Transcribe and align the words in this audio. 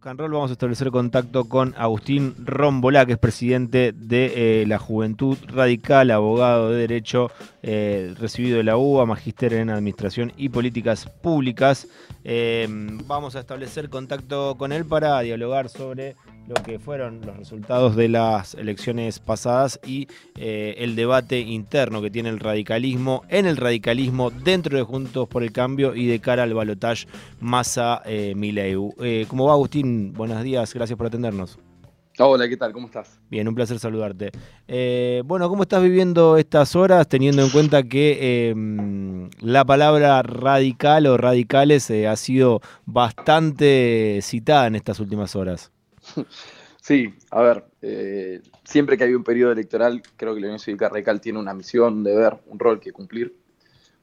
Roll 0.00 0.32
vamos 0.32 0.50
a 0.50 0.52
establecer 0.52 0.90
contacto 0.90 1.48
con 1.48 1.74
Agustín 1.76 2.34
Rombolá, 2.38 3.04
que 3.04 3.12
es 3.12 3.18
presidente 3.18 3.92
de 3.92 4.62
eh, 4.62 4.66
la 4.66 4.78
Juventud 4.78 5.36
Radical, 5.48 6.12
abogado 6.12 6.70
de 6.70 6.78
Derecho, 6.78 7.30
eh, 7.62 8.14
recibido 8.18 8.58
de 8.58 8.62
la 8.62 8.76
UBA, 8.76 9.06
magíster 9.06 9.54
en 9.54 9.70
Administración 9.70 10.32
y 10.36 10.50
Políticas 10.50 11.06
Públicas. 11.06 11.88
Eh, 12.22 12.66
vamos 13.06 13.34
a 13.34 13.40
establecer 13.40 13.90
contacto 13.90 14.54
con 14.56 14.72
él 14.72 14.86
para 14.86 15.20
dialogar 15.20 15.68
sobre 15.68 16.14
lo 16.48 16.54
que 16.54 16.78
fueron 16.78 17.20
los 17.24 17.36
resultados 17.36 17.94
de 17.94 18.08
las 18.08 18.54
elecciones 18.54 19.18
pasadas 19.20 19.78
y 19.86 20.08
el 20.34 20.96
debate 20.96 21.40
interno 21.40 22.00
que 22.00 22.10
tiene 22.10 22.30
el 22.30 22.40
radicalismo, 22.40 23.22
en 23.28 23.46
el 23.46 23.56
radicalismo, 23.56 24.30
dentro 24.30 24.76
de 24.78 24.82
Juntos 24.82 25.28
por 25.28 25.42
el 25.42 25.52
Cambio 25.52 25.94
y 25.94 26.06
de 26.06 26.20
cara 26.20 26.42
al 26.44 26.54
balotaje 26.54 27.06
Massa-Mileu. 27.40 28.94
¿Cómo 29.28 29.46
va 29.46 29.52
Agustín? 29.52 30.12
Buenos 30.14 30.42
días, 30.42 30.72
gracias 30.72 30.96
por 30.96 31.06
atendernos. 31.06 31.58
Hola, 32.20 32.48
¿qué 32.48 32.56
tal? 32.56 32.72
¿Cómo 32.72 32.86
estás? 32.86 33.20
Bien, 33.30 33.46
un 33.46 33.54
placer 33.54 33.78
saludarte. 33.78 34.32
Eh, 34.66 35.22
bueno, 35.24 35.48
¿cómo 35.48 35.62
estás 35.62 35.80
viviendo 35.80 36.36
estas 36.36 36.74
horas 36.74 37.06
teniendo 37.06 37.44
en 37.44 37.50
cuenta 37.50 37.84
que 37.84 38.48
em, 38.48 39.30
la 39.40 39.64
palabra 39.64 40.22
radical 40.24 41.06
o 41.06 41.16
radicales 41.16 41.88
eh, 41.90 42.08
ha 42.08 42.16
sido 42.16 42.60
bastante 42.86 44.18
citada 44.22 44.66
en 44.66 44.74
estas 44.74 44.98
últimas 44.98 45.36
horas? 45.36 45.70
Sí, 46.80 47.14
a 47.32 47.42
ver, 47.42 47.64
eh, 47.82 48.40
siempre 48.64 48.96
que 48.96 49.04
hay 49.04 49.12
un 49.12 49.22
periodo 49.22 49.52
electoral, 49.52 50.00
creo 50.16 50.34
que 50.34 50.40
la 50.40 50.46
Unión 50.46 50.58
Cívica 50.58 50.88
Radical 50.88 51.20
tiene 51.20 51.38
una 51.38 51.52
misión, 51.52 51.98
un 51.98 52.04
deber, 52.04 52.38
un 52.46 52.58
rol 52.58 52.80
que 52.80 52.92
cumplir, 52.92 53.36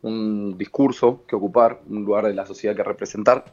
un 0.04 0.56
discurso 0.56 1.24
que 1.28 1.36
ocupar, 1.36 1.82
un 1.90 2.06
lugar 2.06 2.28
de 2.28 2.36
la 2.36 2.46
sociedad 2.46 2.76
que 2.76 2.84
representar. 2.84 3.44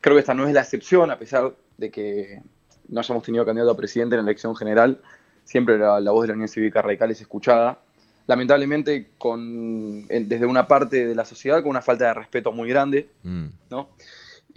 Creo 0.00 0.16
que 0.16 0.20
esta 0.20 0.34
no 0.34 0.48
es 0.48 0.52
la 0.52 0.62
excepción, 0.62 1.08
a 1.12 1.20
pesar 1.20 1.54
de 1.76 1.90
que 1.92 2.42
no 2.88 2.98
hayamos 2.98 3.22
tenido 3.22 3.46
candidato 3.46 3.70
a 3.70 3.76
presidente 3.76 4.16
en 4.16 4.24
la 4.24 4.28
elección 4.28 4.56
general, 4.56 5.00
siempre 5.44 5.78
la, 5.78 6.00
voz 6.10 6.22
de 6.22 6.28
la 6.28 6.34
Unión 6.34 6.48
Cívica 6.48 6.82
Radical 6.82 7.12
es 7.12 7.20
escuchada. 7.20 7.78
Lamentablemente, 8.26 9.10
con, 9.18 10.08
desde 10.08 10.46
una 10.46 10.66
parte 10.66 11.06
de 11.06 11.14
la 11.14 11.24
sociedad, 11.24 11.62
con 11.62 11.70
una 11.70 11.80
falta 11.80 12.06
de 12.06 12.14
respeto 12.14 12.50
muy 12.50 12.68
grande, 12.68 13.08
mm. 13.22 13.46
¿no? 13.70 13.90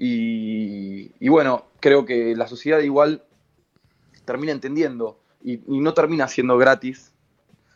Y, 0.04 1.30
bueno, 1.30 1.66
creo 1.80 2.06
que 2.06 2.36
la 2.36 2.48
sociedad 2.48 2.80
igual 2.80 3.24
termina 4.26 4.52
entendiendo 4.52 5.20
y, 5.44 5.60
no 5.68 5.94
termina 5.94 6.28
siendo 6.28 6.58
gratis 6.58 7.14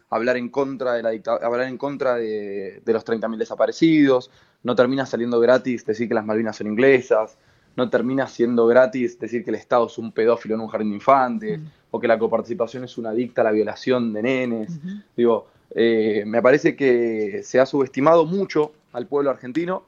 hablar 0.09 0.37
en 0.37 0.49
contra 0.49 0.93
de 0.93 1.03
la 1.03 1.09
hablar 1.43 1.67
en 1.67 1.77
contra 1.77 2.15
de, 2.15 2.81
de 2.83 2.93
los 2.93 3.05
30.000 3.05 3.37
desaparecidos, 3.37 4.31
no 4.63 4.75
termina 4.75 5.05
saliendo 5.05 5.39
gratis 5.39 5.85
decir 5.85 6.07
que 6.07 6.15
las 6.15 6.25
Malvinas 6.25 6.55
son 6.55 6.65
inglesas, 6.65 7.37
no 7.75 7.91
termina 7.91 8.25
siendo 8.27 8.65
gratis 8.65 9.19
decir 9.19 9.43
que 9.43 9.51
el 9.51 9.57
Estado 9.57 9.85
es 9.85 9.97
un 9.99 10.11
pedófilo 10.11 10.55
en 10.55 10.61
un 10.61 10.67
jardín 10.67 10.89
de 10.89 10.95
infantes, 10.95 11.59
o 11.91 11.99
que 11.99 12.07
la 12.07 12.17
coparticipación 12.17 12.85
es 12.85 12.97
una 12.97 13.11
dicta 13.11 13.41
a 13.41 13.43
la 13.43 13.51
violación 13.51 14.13
de 14.13 14.23
nenes. 14.23 14.79
Digo, 15.15 15.47
eh, 15.69 16.23
me 16.25 16.41
parece 16.41 16.75
que 16.75 17.41
se 17.43 17.59
ha 17.59 17.67
subestimado 17.67 18.25
mucho 18.25 18.71
al 18.93 19.05
pueblo 19.05 19.29
argentino, 19.29 19.83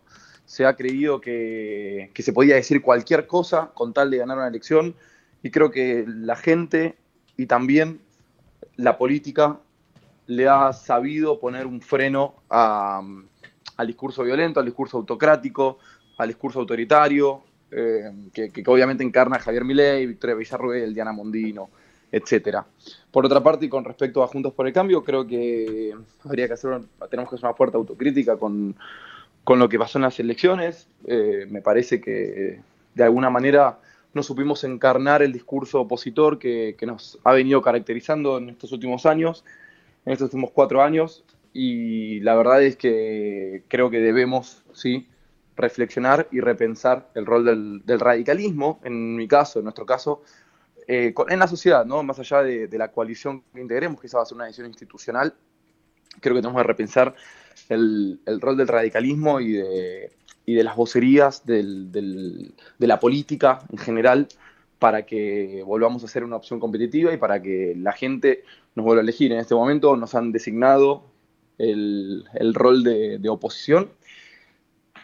se 0.48 0.66
ha 0.66 0.76
creído 0.78 1.20
que, 1.20 2.10
se 2.16 2.34
podía 2.34 2.56
decir 2.56 2.82
cualquier 2.82 3.28
cosa 3.28 3.72
con 3.74 3.94
tal 3.94 4.10
de 4.10 4.18
ganar 4.18 4.38
una 4.38 4.48
elección, 4.48 4.96
y 5.44 5.52
creo 5.52 5.70
que 5.70 6.06
la 6.08 6.38
gente 6.38 6.96
y 7.36 7.46
también 7.46 8.00
la 8.78 8.98
política 8.98 9.60
le 10.26 10.48
ha 10.48 10.72
sabido 10.72 11.40
poner 11.40 11.68
un 11.68 11.82
freno 11.82 12.36
al 12.50 13.88
discurso 13.88 14.24
violento, 14.24 14.62
al 14.62 14.66
discurso 14.66 14.98
autocrático, 14.98 15.80
al 16.18 16.30
discurso 16.30 16.62
autoritario, 16.62 17.44
eh, 17.70 18.10
que, 18.34 18.64
obviamente 18.68 19.04
encarna 19.04 19.40
Javier 19.40 19.66
Milei, 19.66 20.06
Victoria 20.06 20.36
Villarruel, 20.38 20.94
Diana 20.94 21.12
Mondino, 21.12 21.70
etcétera. 22.10 22.66
Por 23.12 23.26
otra 23.26 23.44
parte, 23.44 23.66
y 23.66 23.70
con 23.70 23.84
respecto 23.84 24.24
a 24.24 24.28
Juntos 24.28 24.54
por 24.54 24.66
el 24.66 24.72
Cambio, 24.72 25.04
creo 25.04 25.28
que 25.28 25.94
habría 26.24 26.48
que 26.48 26.54
hacer, 26.54 26.80
tenemos 27.12 27.30
que 27.30 27.36
hacer 27.36 27.50
una 27.50 27.54
fuerte 27.54 27.76
autocrítica 27.76 28.38
con, 28.38 28.76
lo 29.56 29.70
que 29.70 29.80
pasó 29.80 29.98
en 29.98 30.04
las 30.04 30.20
elecciones. 30.20 30.90
Eh, 31.06 31.46
me 31.50 31.62
parece 31.62 32.02
que 32.02 32.60
de 32.96 33.04
alguna 33.04 33.30
manera 33.30 33.80
no 34.14 34.24
supimos 34.24 34.64
encarnar 34.64 35.22
el 35.22 35.32
discurso 35.32 35.80
opositor 35.80 36.40
que, 36.40 36.76
nos 36.82 37.20
ha 37.24 37.32
venido 37.34 37.62
caracterizando 37.62 38.40
en 38.40 38.50
estos 38.50 38.72
últimos 38.72 39.06
años, 39.06 39.46
en 40.06 40.14
estos 40.14 40.26
últimos 40.26 40.52
cuatro 40.52 40.82
años, 40.82 41.24
y 41.54 42.20
la 42.22 42.36
verdad 42.36 42.62
es 42.64 42.76
que 42.76 43.64
creo 43.68 43.90
que 43.90 44.00
debemos, 44.00 44.64
sí, 44.74 45.08
reflexionar 45.56 46.28
y 46.32 46.40
repensar 46.40 47.10
el 47.16 47.26
rol 47.26 47.82
del, 47.86 48.00
radicalismo, 48.00 48.80
en 48.84 49.16
mi 49.16 49.28
caso, 49.28 49.60
en 49.60 49.66
nuestro 49.66 49.86
caso, 49.86 50.24
eh, 50.88 51.14
en 51.30 51.40
la 51.40 51.48
sociedad, 51.48 51.86
¿no? 51.86 52.04
más 52.04 52.20
allá 52.20 52.44
de, 52.44 52.70
la 52.78 52.92
coalición 52.92 53.44
que 53.54 53.62
integremos, 53.62 54.02
que 54.02 54.08
esa 54.08 54.18
va 54.18 54.24
a 54.24 54.26
ser 54.26 54.36
una 54.36 54.46
decisión 54.46 54.68
institucional, 54.68 55.36
creo 56.20 56.36
que 56.36 56.42
tenemos 56.42 56.62
que 56.62 56.68
repensar 56.68 57.16
el, 57.70 58.20
rol 58.40 58.58
del 58.58 58.68
radicalismo 58.68 59.40
y 59.40 59.54
de, 59.54 60.12
de 60.46 60.64
las 60.64 60.76
vocerías 60.76 61.46
de 61.46 62.52
la 62.80 63.00
política 63.00 63.60
en 63.72 63.78
general 63.78 64.28
para 64.80 65.06
que 65.06 65.64
volvamos 65.66 66.04
a 66.04 66.08
ser 66.08 66.24
una 66.24 66.36
opción 66.36 66.60
competitiva 66.60 67.12
y 67.14 67.18
para 67.18 67.42
que 67.42 67.74
la 67.76 67.94
gente 67.94 68.44
nos 68.76 68.86
vuelva 68.86 69.02
a 69.02 69.04
elegir. 69.04 69.32
En 69.32 69.40
este 69.40 69.56
momento 69.56 69.96
nos 69.98 70.14
han 70.14 70.32
designado 70.32 71.06
el, 71.58 72.24
rol 72.54 72.84
de, 72.84 73.18
de 73.18 73.30
oposición 73.30 73.90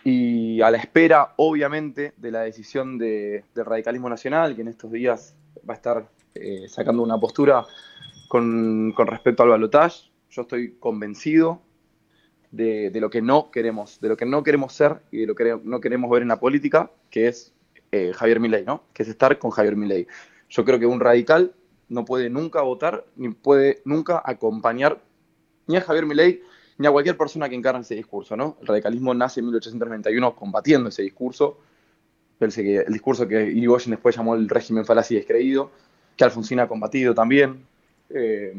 y 0.03 0.61
a 0.61 0.69
la 0.69 0.77
espera, 0.77 1.33
obviamente, 1.37 2.13
de 2.17 2.31
la 2.31 2.41
decisión 2.41 2.97
del 2.97 3.43
radicalismo 3.55 4.09
nacional, 4.09 4.55
que 4.55 4.61
en 4.61 4.67
estos 4.67 4.91
días 4.91 5.35
va 5.67 5.73
a 5.73 5.77
estar 5.77 6.09
eh, 6.35 6.67
sacando 6.67 7.01
una 7.01 7.17
postura 7.17 7.65
con, 8.27 8.93
respecto 8.97 9.43
al 9.43 9.49
balotaje. 9.49 10.09
Yo 10.29 10.41
estoy 10.41 10.75
convencido 10.79 11.61
de, 12.53 12.91
lo 13.01 13.09
que 13.09 13.21
no 13.21 13.49
queremos, 13.49 13.99
de 13.99 14.09
lo 14.09 14.15
que 14.15 14.25
no 14.25 14.43
queremos 14.43 14.73
ser 14.73 15.01
y 15.11 15.21
de 15.21 15.27
lo 15.27 15.35
que 15.35 15.59
no 15.63 15.81
queremos 15.81 16.09
ver 16.11 16.21
en 16.21 16.27
la 16.27 16.39
política, 16.39 16.91
que 17.09 17.27
es 17.27 17.51
eh, 17.91 18.13
Javier 18.13 18.39
Milei, 18.39 18.63
¿no? 18.63 18.83
Que 18.93 19.03
es 19.03 19.09
estar 19.09 19.39
con 19.39 19.49
Javier 19.49 19.75
Milei. 19.75 20.07
Yo 20.49 20.63
creo 20.63 20.79
que 20.79 20.85
un 20.85 20.99
radical 20.99 21.53
no 21.89 22.05
puede 22.05 22.29
nunca 22.29 22.61
votar 22.61 23.05
ni 23.15 23.29
puede 23.29 23.81
nunca 23.85 24.21
acompañar 24.23 25.01
ni 25.65 25.77
a 25.77 25.81
Javier 25.81 26.05
Milei 26.05 26.41
ni 26.77 26.87
a 26.87 26.91
cualquier 26.91 27.17
persona 27.17 27.49
que 27.49 27.55
encarne 27.55 27.81
ese 27.81 27.95
discurso, 27.95 28.37
¿no? 28.37 28.57
El 28.61 28.67
radicalismo 28.67 29.13
nace 29.15 29.39
en 29.39 29.47
1891 29.47 30.35
combatiendo 30.35 30.89
ese 30.89 31.01
discurso, 31.01 31.59
el, 32.39 32.51
discurso 32.89 33.27
que 33.27 33.43
Irigoyen 33.45 33.91
después 33.91 34.15
llamó 34.15 34.35
el 34.35 34.47
régimen 34.47 34.85
falaz 34.85 35.09
y 35.11 35.15
descreído, 35.15 35.71
que 36.15 36.23
Alfonsín 36.23 36.59
ha 36.59 36.67
combatido 36.67 37.15
también, 37.15 37.65
eh, 38.09 38.53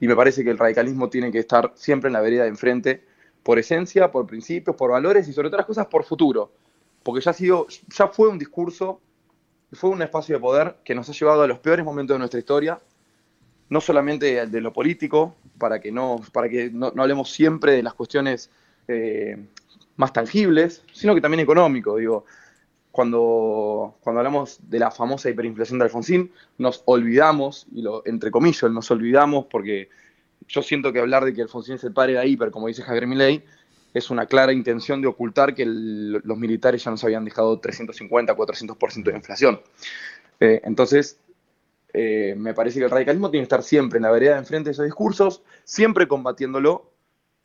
y 0.00 0.06
me 0.06 0.16
parece 0.16 0.44
que 0.44 0.50
el 0.50 0.58
radicalismo 0.58 1.08
tiene 1.08 1.32
que 1.32 1.38
estar 1.38 1.72
siempre 1.74 2.08
en 2.08 2.12
la 2.12 2.20
vereda 2.20 2.44
de 2.44 2.48
enfrente, 2.48 3.04
por 3.42 3.58
esencia, 3.58 4.10
por 4.10 4.26
principios, 4.26 4.76
por 4.76 4.90
valores 4.90 5.28
y 5.28 5.32
sobre 5.32 5.48
otras 5.48 5.66
cosas 5.66 5.86
por 5.86 6.04
futuro, 6.04 6.52
porque 7.02 7.20
ya, 7.20 7.30
ha 7.30 7.34
sido, 7.34 7.66
ya 7.88 8.08
fue 8.08 8.28
un 8.28 8.38
discurso, 8.38 9.00
fue 9.72 9.90
un 9.90 10.02
espacio 10.02 10.36
de 10.36 10.40
poder 10.40 10.76
que 10.84 10.94
nos 10.94 11.08
ha 11.08 11.12
llevado 11.12 11.42
a 11.42 11.46
los 11.46 11.58
peores 11.58 11.84
momentos 11.84 12.14
de 12.14 12.18
nuestra 12.18 12.38
historia, 12.38 12.80
no 13.70 13.80
solamente 13.80 14.46
de 14.46 14.60
lo 14.60 14.72
político, 14.72 15.36
para 15.58 15.80
que 15.80 15.92
no, 15.92 16.20
para 16.32 16.48
que 16.48 16.70
no, 16.70 16.92
hablemos 16.96 17.30
siempre 17.30 17.72
de 17.72 17.82
las 17.82 17.94
cuestiones 17.94 18.50
eh, 18.86 19.36
más 19.96 20.12
tangibles, 20.12 20.82
sino 20.92 21.14
que 21.14 21.20
también 21.20 21.40
económico. 21.40 21.96
Digo, 21.96 22.24
cuando, 22.98 23.96
cuando 24.00 24.18
hablamos 24.18 24.58
de 24.68 24.80
la 24.80 24.90
famosa 24.90 25.30
hiperinflación 25.30 25.78
de 25.78 25.84
Alfonsín, 25.84 26.32
nos 26.58 26.82
olvidamos, 26.84 27.68
y 27.72 27.84
entre 28.06 28.32
comillas, 28.32 28.68
nos 28.72 28.90
olvidamos 28.90 29.46
porque 29.48 29.88
yo 30.48 30.62
siento 30.62 30.92
que 30.92 30.98
hablar 30.98 31.24
de 31.24 31.32
que 31.32 31.42
Alfonsín 31.42 31.76
es 31.76 31.84
el 31.84 31.92
padre 31.92 32.14
de 32.14 32.18
la 32.18 32.26
hiper, 32.26 32.50
como 32.50 32.66
dice 32.66 32.82
Javier 32.82 33.06
Milei, 33.06 33.44
es 33.94 34.10
una 34.10 34.26
clara 34.26 34.52
intención 34.52 35.00
de 35.00 35.06
ocultar 35.06 35.54
que 35.54 35.64
los 35.64 36.36
militares 36.36 36.82
ya 36.82 36.90
nos 36.90 37.04
habían 37.04 37.24
dejado 37.24 37.60
350, 37.60 38.36
400% 38.36 39.04
de 39.04 39.16
inflación. 39.16 39.60
Eh, 40.40 40.60
entonces, 40.64 41.20
eh, 41.92 42.34
me 42.36 42.52
parece 42.52 42.80
que 42.80 42.86
el 42.86 42.90
radicalismo 42.90 43.30
tiene 43.30 43.42
que 43.42 43.54
estar 43.54 43.62
siempre 43.62 43.98
en 43.98 44.02
la 44.02 44.10
vereda 44.10 44.32
de 44.32 44.38
enfrente 44.40 44.70
de 44.70 44.72
esos 44.72 44.86
discursos, 44.86 45.44
siempre 45.62 46.08
combatiéndolo, 46.08 46.90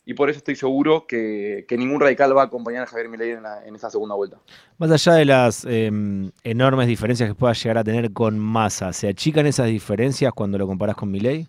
y 0.05 0.13
por 0.13 0.29
eso 0.29 0.37
estoy 0.37 0.55
seguro 0.55 1.05
que, 1.07 1.65
ningún 1.71 1.99
radical 1.99 2.35
va 2.35 2.43
a 2.43 2.45
acompañar 2.45 2.83
a 2.83 2.87
Javier 2.87 3.09
Milei 3.09 3.31
en, 3.31 3.43
en 3.65 3.75
esa 3.75 3.89
segunda 3.89 4.15
vuelta. 4.15 4.37
Más 4.77 4.91
allá 4.91 5.13
de 5.13 5.25
las 5.25 5.65
em, 5.65 6.31
enormes 6.43 6.87
diferencias 6.87 7.29
que 7.29 7.35
pueda 7.35 7.53
llegar 7.53 7.77
a 7.77 7.83
tener 7.83 8.11
con 8.11 8.37
Massa, 8.37 8.91
¿se 8.93 9.07
achican 9.07 9.45
esas 9.45 9.67
diferencias 9.67 10.33
cuando 10.33 10.57
lo 10.57 10.67
comparas 10.67 10.95
con 10.95 11.09
Milei? 11.09 11.47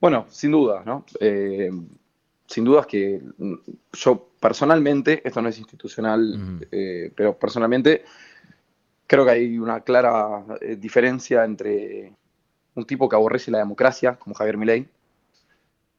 Bueno, 0.00 0.26
sin 0.30 0.52
duda, 0.52 0.82
¿no? 0.86 1.04
Eh, 1.20 1.70
sin 2.46 2.64
duda 2.64 2.80
es 2.80 2.86
que 2.86 3.20
yo 3.92 4.28
personalmente, 4.40 5.20
esto 5.24 5.42
no 5.42 5.48
es 5.48 5.58
institucional, 5.58 6.58
eh, 6.72 7.12
pero 7.14 7.38
personalmente 7.38 8.04
creo 9.06 9.24
que 9.24 9.30
hay 9.30 9.58
una 9.58 9.80
clara 9.80 10.44
eh, 10.60 10.76
diferencia 10.76 11.44
entre 11.44 12.12
un 12.74 12.84
tipo 12.86 13.08
que 13.08 13.16
aborrece 13.16 13.50
la 13.50 13.58
democracia, 13.58 14.16
como 14.16 14.34
Javier 14.34 14.56
Milei, 14.56 14.88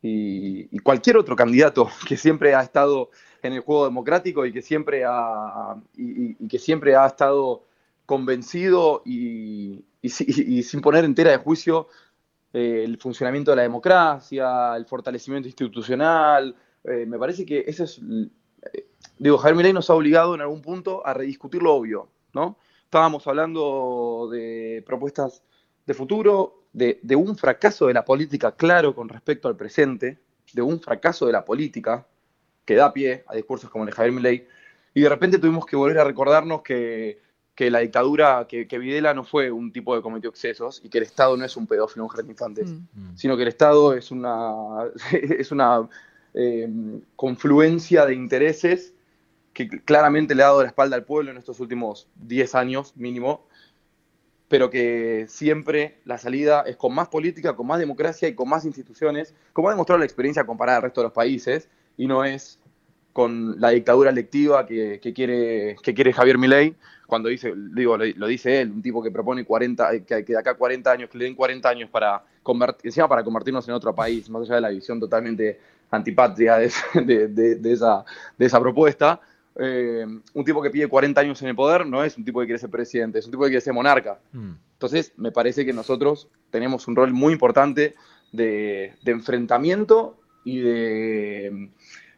y, 0.01 0.79
cualquier 0.79 1.17
otro 1.17 1.35
candidato 1.35 1.89
que 2.07 2.17
siempre 2.17 2.55
ha 2.55 2.61
estado 2.61 3.11
en 3.43 3.53
el 3.53 3.61
juego 3.61 3.85
democrático 3.85 4.45
y 4.45 4.51
que 4.51 4.61
siempre 4.61 5.03
ha, 5.05 5.75
y, 5.95 6.35
que 6.47 6.59
siempre 6.59 6.95
ha 6.95 7.05
estado 7.05 7.65
convencido 8.05 9.01
y, 9.05 9.85
sin 10.03 10.81
poner 10.81 11.05
entera 11.05 11.31
de 11.31 11.37
juicio 11.37 11.87
eh, 12.53 12.83
el 12.83 12.97
funcionamiento 12.97 13.51
de 13.51 13.57
la 13.57 13.63
democracia, 13.63 14.75
el 14.75 14.85
fortalecimiento 14.85 15.47
institucional. 15.47 16.55
Eh, 16.83 17.05
me 17.05 17.17
parece 17.17 17.45
que 17.45 17.63
ese 17.65 17.83
es, 17.83 18.01
eh, 18.73 18.87
digo, 19.17 19.37
Javier 19.37 19.55
Milei 19.55 19.73
nos 19.73 19.89
ha 19.89 19.93
obligado 19.93 20.35
en 20.35 20.41
algún 20.41 20.61
punto 20.61 21.05
a 21.05 21.13
rediscutir 21.13 21.61
lo 21.61 21.75
obvio, 21.75 22.09
¿no? 22.33 22.57
Estábamos 22.83 23.25
hablando 23.27 24.27
de 24.31 24.83
propuestas 24.85 25.43
de 25.85 25.93
futuro, 25.93 26.60
de, 26.73 26.99
de 27.01 27.15
un 27.15 27.37
fracaso 27.37 27.87
de 27.87 27.93
la 27.93 28.05
política 28.05 28.55
claro 28.55 28.95
con 28.95 29.09
respecto 29.09 29.47
al 29.47 29.55
presente, 29.55 30.19
de 30.53 30.61
un 30.61 30.79
fracaso 30.79 31.25
de 31.25 31.33
la 31.33 31.45
política 31.45 32.05
que 32.65 32.75
da 32.75 32.93
pie 32.93 33.23
a 33.27 33.35
discursos 33.35 33.69
como 33.69 33.83
el 33.83 33.89
de 33.89 33.95
Javier 33.95 34.13
Milei, 34.13 34.47
y 34.93 35.01
de 35.01 35.09
repente 35.09 35.39
tuvimos 35.39 35.65
que 35.65 35.75
volver 35.75 35.99
a 35.99 36.03
recordarnos 36.03 36.61
que, 36.61 37.19
la 37.57 37.79
dictadura, 37.79 38.47
que, 38.47 38.65
Videla 38.79 39.13
no 39.13 39.23
fue 39.23 39.51
un 39.51 39.71
tipo 39.71 39.95
que 39.95 40.01
cometió 40.01 40.29
excesos 40.29 40.81
y 40.83 40.89
que 40.89 40.97
el 40.97 41.03
Estado 41.03 41.37
no 41.37 41.45
es 41.45 41.55
un 41.55 41.67
pedófilo, 41.67 42.03
un 42.03 42.09
jardín 42.09 42.27
de 42.27 42.31
infantes, 42.31 42.71
mm. 42.71 43.11
Mm. 43.11 43.17
sino 43.17 43.35
que 43.35 43.43
el 43.43 43.49
Estado 43.49 43.93
es 43.93 44.09
una, 44.09 44.89
es 45.11 45.51
una 45.51 45.87
eh, 46.33 46.67
confluencia 47.15 48.05
de 48.05 48.15
intereses 48.15 48.93
que 49.53 49.69
claramente 49.69 50.33
le 50.33 50.43
ha 50.43 50.47
dado 50.47 50.61
la 50.61 50.69
espalda 50.69 50.95
al 50.95 51.03
pueblo 51.03 51.31
en 51.31 51.37
estos 51.37 51.59
últimos 51.59 52.07
10 52.15 52.55
años 52.55 52.93
mínimo, 52.95 53.47
pero 54.51 54.69
que 54.69 55.27
siempre 55.29 55.99
la 56.03 56.17
salida 56.17 56.65
es 56.67 56.75
con 56.75 56.93
más 56.93 57.07
política, 57.07 57.55
con 57.55 57.65
más 57.67 57.79
democracia 57.79 58.27
y 58.27 58.35
con 58.35 58.49
más 58.49 58.65
instituciones, 58.65 59.33
como 59.53 59.69
ha 59.69 59.71
demostrado 59.71 59.99
la 59.99 60.03
experiencia 60.03 60.43
comparada 60.43 60.79
al 60.79 60.83
resto 60.83 60.99
de 60.99 61.05
los 61.05 61.13
países, 61.13 61.69
y 61.95 62.05
no 62.05 62.25
es 62.25 62.59
con 63.13 63.61
la 63.61 63.69
dictadura 63.69 64.09
electiva 64.09 64.65
que, 64.65 64.99
quiere, 65.15 65.77
que 65.81 65.93
quiere 65.93 66.11
Javier 66.11 66.37
Milei, 66.37 66.75
cuando 67.07 67.29
dice, 67.29 67.53
digo, 67.55 67.95
lo, 67.97 68.27
dice 68.27 68.59
él, 68.59 68.71
un 68.71 68.81
tipo 68.81 69.01
que 69.01 69.09
propone 69.09 69.45
40, 69.45 70.01
que, 70.01 70.21
de 70.21 70.37
acá 70.37 70.55
40 70.55 70.91
años, 70.91 71.09
que 71.09 71.17
le 71.17 71.23
den 71.23 71.35
40 71.35 71.69
años 71.69 71.89
para 71.89 72.21
convertir, 72.43 72.87
encima 72.87 73.07
para 73.07 73.23
convertirnos 73.23 73.65
en 73.69 73.73
otro 73.73 73.95
país, 73.95 74.29
más 74.29 74.41
allá 74.41 74.55
de 74.55 74.61
la 74.61 74.69
visión 74.69 74.99
totalmente 74.99 75.61
antipatria 75.91 76.57
de, 76.57 76.65
esa, 76.65 78.03
de 78.37 78.45
esa 78.45 78.59
propuesta. 78.59 79.21
Eh, 79.57 80.05
un 80.33 80.45
tipo 80.45 80.61
que 80.61 80.69
pide 80.69 80.87
40 80.87 81.19
años 81.19 81.41
en 81.41 81.49
el 81.49 81.55
poder 81.55 81.85
no 81.85 82.03
es 82.03 82.17
un 82.17 82.23
tipo 82.23 82.39
que 82.39 82.45
quiere 82.45 82.59
ser 82.59 82.69
presidente, 82.69 83.19
es 83.19 83.25
un 83.25 83.31
tipo 83.31 83.43
que 83.43 83.49
quiere 83.49 83.61
ser 83.61 83.73
monarca. 83.73 84.19
Mm. 84.31 84.51
Entonces, 84.73 85.13
me 85.17 85.31
parece 85.31 85.65
que 85.65 85.73
nosotros 85.73 86.29
tenemos 86.49 86.87
un 86.87 86.95
rol 86.95 87.13
muy 87.13 87.33
importante 87.33 87.95
de, 88.31 88.93
de 89.03 89.11
enfrentamiento 89.11 90.17
y 90.43 90.59
de, 90.59 91.69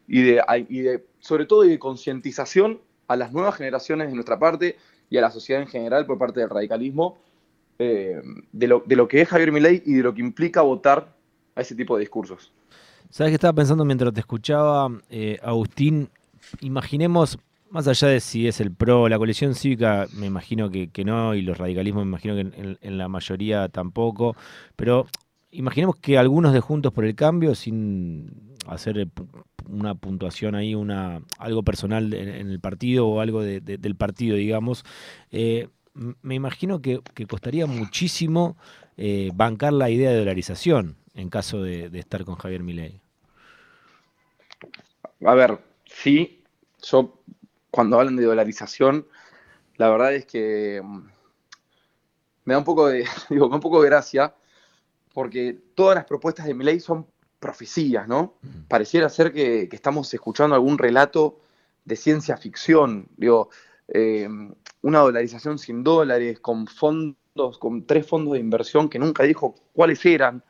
y 0.07 0.21
de, 0.21 1.05
sobre 1.19 1.45
todo 1.45 1.63
de 1.63 1.79
concientización 1.79 2.79
a 3.07 3.15
las 3.15 3.33
nuevas 3.33 3.55
generaciones 3.55 4.09
de 4.09 4.15
nuestra 4.15 4.39
parte 4.39 4.77
y 5.09 5.17
a 5.17 5.21
la 5.21 5.31
sociedad 5.31 5.61
en 5.61 5.67
general 5.67 6.05
por 6.05 6.17
parte 6.17 6.39
del 6.39 6.49
radicalismo 6.49 7.17
eh, 7.79 8.21
de, 8.51 8.67
lo, 8.67 8.83
de, 8.85 8.95
lo, 8.95 9.07
que 9.07 9.21
es 9.21 9.27
Javier 9.27 9.51
Milei 9.51 9.81
y 9.85 9.93
de 9.95 10.03
lo 10.03 10.13
que 10.13 10.21
implica 10.21 10.61
votar 10.61 11.15
a 11.55 11.61
ese 11.61 11.75
tipo 11.75 11.95
de 11.95 12.01
discursos. 12.01 12.51
¿Sabes 13.09 13.31
qué 13.31 13.35
estaba 13.35 13.53
pensando 13.53 13.85
mientras 13.85 14.13
te 14.13 14.21
escuchaba, 14.21 14.89
eh, 15.09 15.37
Agustín? 15.43 16.09
Imaginemos, 16.61 17.39
más 17.69 17.87
allá 17.87 18.07
de 18.07 18.19
si 18.19 18.47
es 18.47 18.59
el 18.59 18.71
PRO, 18.71 19.09
la 19.09 19.17
coalición 19.17 19.55
cívica, 19.55 20.07
me 20.13 20.27
imagino 20.27 20.69
que, 20.69 21.05
no, 21.05 21.35
y 21.35 21.41
los 21.41 21.57
radicalismos 21.57 22.05
me 22.05 22.09
imagino 22.09 22.35
que 22.35 22.77
en 22.81 22.97
la 22.97 23.07
mayoría 23.07 23.69
tampoco, 23.69 24.35
pero 24.75 25.07
imaginemos 25.53 25.95
que 25.97 26.17
algunos 26.17 26.53
de 26.53 26.59
Juntos 26.59 26.91
por 26.91 27.05
el 27.05 27.15
Cambio, 27.15 27.55
sin 27.55 28.55
hacer 28.67 29.07
una 29.67 29.95
puntuación 29.95 30.55
ahí, 30.55 30.75
una, 30.75 31.21
algo 31.37 31.63
personal 31.63 32.13
en, 32.13 32.49
el 32.49 32.59
partido 32.59 33.07
o 33.07 33.19
algo 33.21 33.41
del 33.41 33.95
partido, 33.95 34.35
digamos, 34.35 34.83
eh, 35.31 35.69
me 35.93 36.35
imagino 36.35 36.81
que, 36.81 37.01
costaría 37.27 37.67
muchísimo 37.67 38.57
eh, 38.97 39.31
bancar 39.33 39.73
la 39.73 39.89
idea 39.89 40.11
de 40.11 40.17
dolarización 40.17 40.97
en 41.13 41.29
caso 41.29 41.61
de, 41.61 41.85
estar 41.93 42.25
con 42.25 42.35
Javier 42.35 42.63
Milei. 42.63 42.99
A 45.25 45.35
ver, 45.35 45.59
sí, 45.93 46.43
yo 46.81 47.19
cuando 47.71 47.99
hablan 47.99 48.15
de 48.15 48.25
dolarización, 48.25 49.07
la 49.77 49.89
verdad 49.89 50.13
es 50.13 50.25
que 50.25 50.81
mm, 50.83 51.01
me 52.45 52.53
da 52.53 52.59
un 52.59 52.63
poco 52.63 52.87
de, 52.87 53.05
digo, 53.29 53.47
un 53.47 53.59
poco 53.59 53.81
de 53.81 53.89
gracia, 53.89 54.35
porque 55.13 55.57
todas 55.75 55.95
las 55.95 56.05
propuestas 56.05 56.45
de 56.45 56.53
Milei 56.53 56.79
son 56.79 57.07
profecías, 57.39 58.07
¿no? 58.07 58.35
Pareciera 58.67 59.09
ser 59.09 59.33
que, 59.33 59.69
estamos 59.71 60.13
escuchando 60.13 60.55
algún 60.55 60.77
relato 60.77 61.39
de 61.83 61.95
ciencia 61.95 62.37
ficción, 62.37 63.07
digo, 63.17 63.49
eh, 63.89 64.29
una 64.81 64.99
dolarización 64.99 65.59
sin 65.59 65.83
dólares, 65.83 66.39
con 66.39 66.67
fondos, 66.67 67.57
con 67.59 67.85
tres 67.85 68.07
fondos 68.07 68.33
de 68.33 68.39
inversión 68.39 68.89
que 68.89 68.97
nunca 68.97 69.23
dijo 69.23 69.55
cuáles 69.73 70.05
eran. 70.05 70.43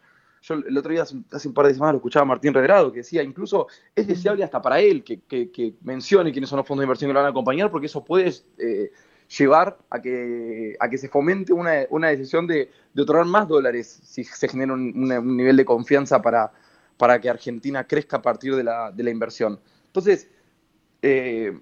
Yo 0.43 0.55
el 0.55 0.77
otro 0.77 0.91
día, 0.91 1.03
hace 1.03 1.47
un 1.47 1.53
par 1.53 1.67
de 1.67 1.73
semanas, 1.73 1.93
lo 1.93 1.97
escuchaba 1.99 2.23
a 2.23 2.27
Martín 2.27 2.53
Redrado, 2.53 2.91
que 2.91 2.97
decía, 2.97 3.23
incluso 3.23 3.67
es 3.95 4.05
deseable 4.05 4.43
hasta 4.43 4.61
para 4.61 4.81
él 4.81 5.01
que, 5.01 5.75
mencione 5.81 6.33
quiénes 6.33 6.49
son 6.49 6.57
los 6.57 6.67
fondos 6.67 6.81
de 6.81 6.85
inversión 6.85 7.09
que 7.09 7.13
lo 7.13 7.21
van 7.21 7.27
a 7.27 7.29
acompañar, 7.29 7.71
porque 7.71 7.87
eso 7.87 8.03
puede 8.03 8.33
eh, 8.57 8.91
llevar 9.37 9.77
a 9.89 10.01
que, 10.01 10.75
a 10.81 10.89
que 10.89 10.97
se 10.97 11.07
fomente 11.07 11.53
una, 11.53 12.07
decisión 12.09 12.45
de, 12.45 12.69
otorgar 12.97 13.25
más 13.25 13.47
dólares 13.47 14.01
si 14.03 14.25
se 14.25 14.49
genera 14.49 14.73
un, 14.73 15.07
nivel 15.37 15.55
de 15.55 15.63
confianza 15.63 16.21
para, 16.21 16.51
para 16.97 17.21
que 17.21 17.29
Argentina 17.29 17.87
crezca 17.87 18.17
a 18.17 18.21
partir 18.21 18.53
de 18.55 18.65
la, 18.65 18.93
inversión. 18.97 19.61
Entonces, 19.87 20.29
eh, 21.01 21.57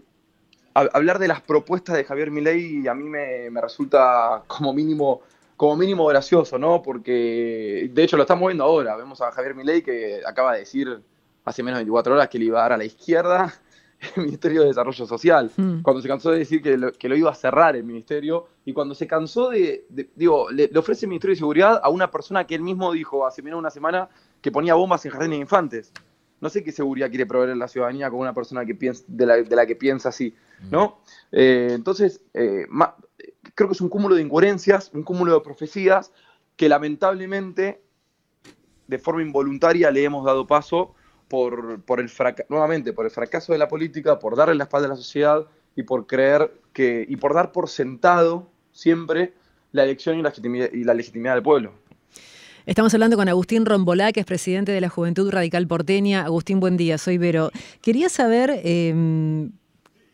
hablar 0.74 1.20
de 1.20 1.28
las 1.28 1.42
propuestas 1.42 1.96
de 1.98 2.04
Javier 2.04 2.32
Milei 2.32 2.88
a 2.88 2.96
mí 2.96 3.08
me, 3.08 3.62
resulta 3.62 4.44
como 4.48 4.74
mínimo, 4.74 5.22
como 5.62 5.76
mínimo 5.76 6.08
gracioso, 6.08 6.58
¿no? 6.58 6.82
Porque 6.82 7.88
de 7.94 8.04
hecho 8.04 8.18
lo 8.18 8.24
estamos 8.24 8.48
viendo 8.48 8.64
ahora. 8.64 8.96
Vemos 8.96 9.22
a 9.22 9.32
Javier 9.32 9.54
Milei 9.54 9.84
que 9.84 10.20
acaba 10.26 10.54
de 10.54 10.62
decir 10.62 11.04
hace 11.46 11.62
menos 11.62 11.78
de 11.78 11.84
24 11.84 12.16
horas 12.16 12.30
que 12.30 12.40
le 12.40 12.46
iba 12.46 12.58
a 12.58 12.64
dar 12.64 12.74
a 12.74 12.78
la 12.78 12.84
izquierda 12.84 13.54
el 14.16 14.24
Ministerio 14.24 14.62
de 14.62 14.70
Desarrollo 14.70 15.06
Social, 15.06 15.52
mm. 15.56 15.84
cuando 15.84 16.02
se 16.02 16.08
cansó 16.08 16.32
de 16.32 16.40
decir 16.40 16.64
que 16.64 16.78
lo, 16.78 17.16
iba 17.16 17.30
a 17.30 17.36
cerrar 17.36 17.76
el 17.76 17.84
ministerio 17.84 18.48
y 18.66 18.74
cuando 18.74 18.96
se 18.96 19.06
cansó 19.06 19.52
de, 19.52 19.86
digo, 20.16 20.50
le, 20.50 20.68
ofrece 20.76 21.06
el 21.06 21.10
Ministerio 21.10 21.36
de 21.36 21.38
Seguridad 21.38 21.80
a 21.84 21.90
una 21.90 22.10
persona 22.10 22.48
que 22.48 22.56
él 22.56 22.64
mismo 22.64 22.92
dijo 22.92 23.28
hace 23.28 23.44
menos 23.44 23.58
de 23.58 23.60
una 23.60 23.70
semana 23.70 24.10
que 24.42 24.52
ponía 24.52 24.74
bombas 24.74 25.06
en 25.06 25.12
jardines 25.12 25.38
de 25.38 25.42
infantes. 25.42 25.94
No 26.40 26.50
sé 26.50 26.64
qué 26.64 26.72
seguridad 26.72 27.10
quiere 27.10 27.28
proveer 27.28 27.56
la 27.56 27.68
ciudadanía 27.68 28.10
con 28.10 28.18
una 28.18 28.34
persona 28.34 28.66
que 28.66 28.74
piensa, 28.74 29.04
de, 29.06 29.28
la, 29.28 29.66
que 29.68 29.76
piensa 29.76 30.10
así, 30.10 30.34
¿no? 30.72 30.88
Mm. 30.88 31.34
Eh, 31.34 31.68
entonces, 31.74 32.20
eh, 32.34 32.66
creo 33.56 33.70
que 33.70 33.74
es 33.74 33.82
un 33.82 33.90
cúmulo 33.90 34.16
de 34.16 34.22
incoherencias, 34.22 34.92
un 34.94 35.04
cúmulo 35.04 35.34
de 35.34 35.42
profecías 35.42 36.12
que 36.56 36.70
lamentablemente, 36.70 37.82
de 38.88 39.00
forma 39.00 39.22
involuntaria, 39.22 39.92
le 39.92 40.04
hemos 40.04 40.26
dado 40.26 40.48
paso 40.48 40.94
por, 41.28 41.82
por 41.84 42.00
el 42.00 42.12
nuevamente, 42.50 42.94
por 42.94 43.06
el 43.06 43.12
fracaso 43.12 43.54
de 43.54 43.60
la 43.60 43.68
política, 43.68 44.20
por 44.20 44.36
darle 44.36 44.56
la 44.56 44.66
espalda 44.66 44.88
a 44.88 44.90
la 44.90 44.96
sociedad 44.96 45.48
y 45.76 45.84
por 45.84 46.08
creer 46.08 46.52
que, 46.74 47.06
y 47.08 47.16
por 47.16 47.34
dar 47.34 47.52
por 47.52 47.70
sentado 47.70 48.50
siempre 48.72 49.34
la 49.72 49.84
elección 49.84 50.20
y 50.20 50.22
la 50.84 50.94
legitimidad, 50.94 51.34
del 51.34 51.44
pueblo. 51.44 51.72
Estamos 52.66 52.94
hablando 52.94 53.18
con 53.18 53.28
Agustín 53.28 53.66
Rombolá, 53.66 54.12
que 54.12 54.20
es 54.20 54.26
presidente 54.26 54.72
de 54.72 54.82
la 54.82 54.90
Juventud 54.90 55.32
Radical 55.32 55.66
Porteña. 55.68 56.26
Agustín, 56.26 56.60
buen 56.60 56.78
día, 56.78 56.98
soy 56.98 57.18
Vero. 57.18 57.50
Quería 57.82 58.08
saber 58.10 58.62
em, 58.64 59.52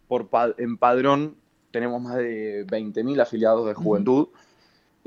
Por 0.09 0.29
en 0.59 0.77
padrón 0.77 1.37
tenemos 1.71 2.03
más 2.03 2.17
de 2.17 2.67
20.000 2.67 3.21
afiliados 3.21 3.67
de 3.67 3.75
juventud. 3.75 4.29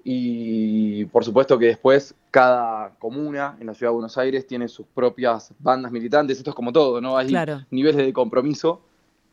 Y 0.03 1.05
por 1.05 1.23
supuesto 1.23 1.59
que 1.59 1.67
después 1.67 2.15
cada 2.31 2.95
comuna 2.97 3.57
en 3.59 3.67
la 3.67 3.73
ciudad 3.75 3.91
de 3.91 3.95
Buenos 3.95 4.17
Aires 4.17 4.47
tiene 4.47 4.67
sus 4.67 4.87
propias 4.87 5.53
bandas 5.59 5.91
militantes, 5.91 6.37
esto 6.37 6.49
es 6.49 6.55
como 6.55 6.73
todo, 6.73 6.99
¿no? 7.01 7.17
Hay 7.17 7.31
niveles 7.69 7.97
de 7.97 8.13
compromiso 8.13 8.81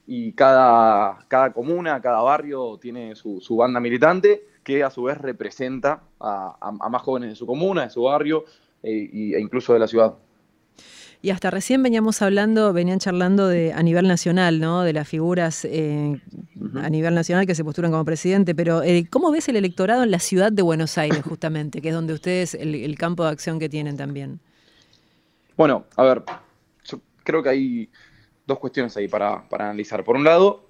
y 0.06 0.32
cada, 0.32 1.18
cada 1.28 1.52
comuna, 1.52 2.00
cada 2.00 2.22
barrio 2.22 2.78
tiene 2.80 3.14
su, 3.14 3.56
banda 3.56 3.78
militante 3.78 4.42
que 4.68 4.84
a 4.84 4.90
su 4.90 5.04
vez 5.04 5.16
representa 5.16 6.02
a, 6.20 6.70
más 6.90 7.00
jóvenes 7.00 7.30
de 7.30 7.36
su 7.36 7.46
comuna, 7.46 7.84
de 7.84 7.90
su 7.90 8.02
barrio 8.02 8.44
e, 8.82 9.34
e 9.34 9.40
incluso 9.40 9.72
de 9.72 9.78
la 9.78 9.88
ciudad. 9.88 10.12
Y 11.22 11.30
hasta 11.30 11.50
recién 11.50 11.82
veníamos 11.82 12.20
hablando, 12.20 12.74
venían 12.74 12.98
charlando 12.98 13.48
de 13.48 13.72
a 13.72 13.82
nivel 13.82 14.06
nacional, 14.06 14.60
¿no? 14.60 14.82
De 14.82 14.92
las 14.92 15.08
figuras 15.08 15.64
eh, 15.64 16.20
a 16.76 16.90
nivel 16.90 17.14
nacional 17.14 17.46
que 17.46 17.54
se 17.54 17.64
postulan 17.64 17.92
como 17.92 18.04
presidente, 18.04 18.54
pero 18.54 18.82
eh, 18.82 19.06
¿cómo 19.08 19.30
ves 19.30 19.48
el 19.48 19.56
electorado 19.56 20.02
en 20.02 20.10
la 20.10 20.18
ciudad 20.18 20.52
de 20.52 20.60
Buenos 20.60 20.98
Aires, 20.98 21.22
justamente, 21.24 21.80
que 21.80 21.88
es 21.88 21.94
donde 21.94 22.12
ustedes, 22.12 22.52
el, 22.52 22.94
campo 22.98 23.24
de 23.24 23.30
acción 23.30 23.58
que 23.58 23.70
tienen 23.70 23.96
también? 23.96 24.38
Bueno, 25.56 25.86
a 25.96 26.02
ver, 26.04 26.24
yo 26.84 27.00
creo 27.24 27.42
que 27.42 27.48
hay 27.48 27.88
dos 28.46 28.58
cuestiones 28.58 28.94
ahí 28.98 29.08
para, 29.08 29.44
analizar. 29.50 30.04
Por 30.04 30.14
un 30.14 30.24
lado, 30.24 30.66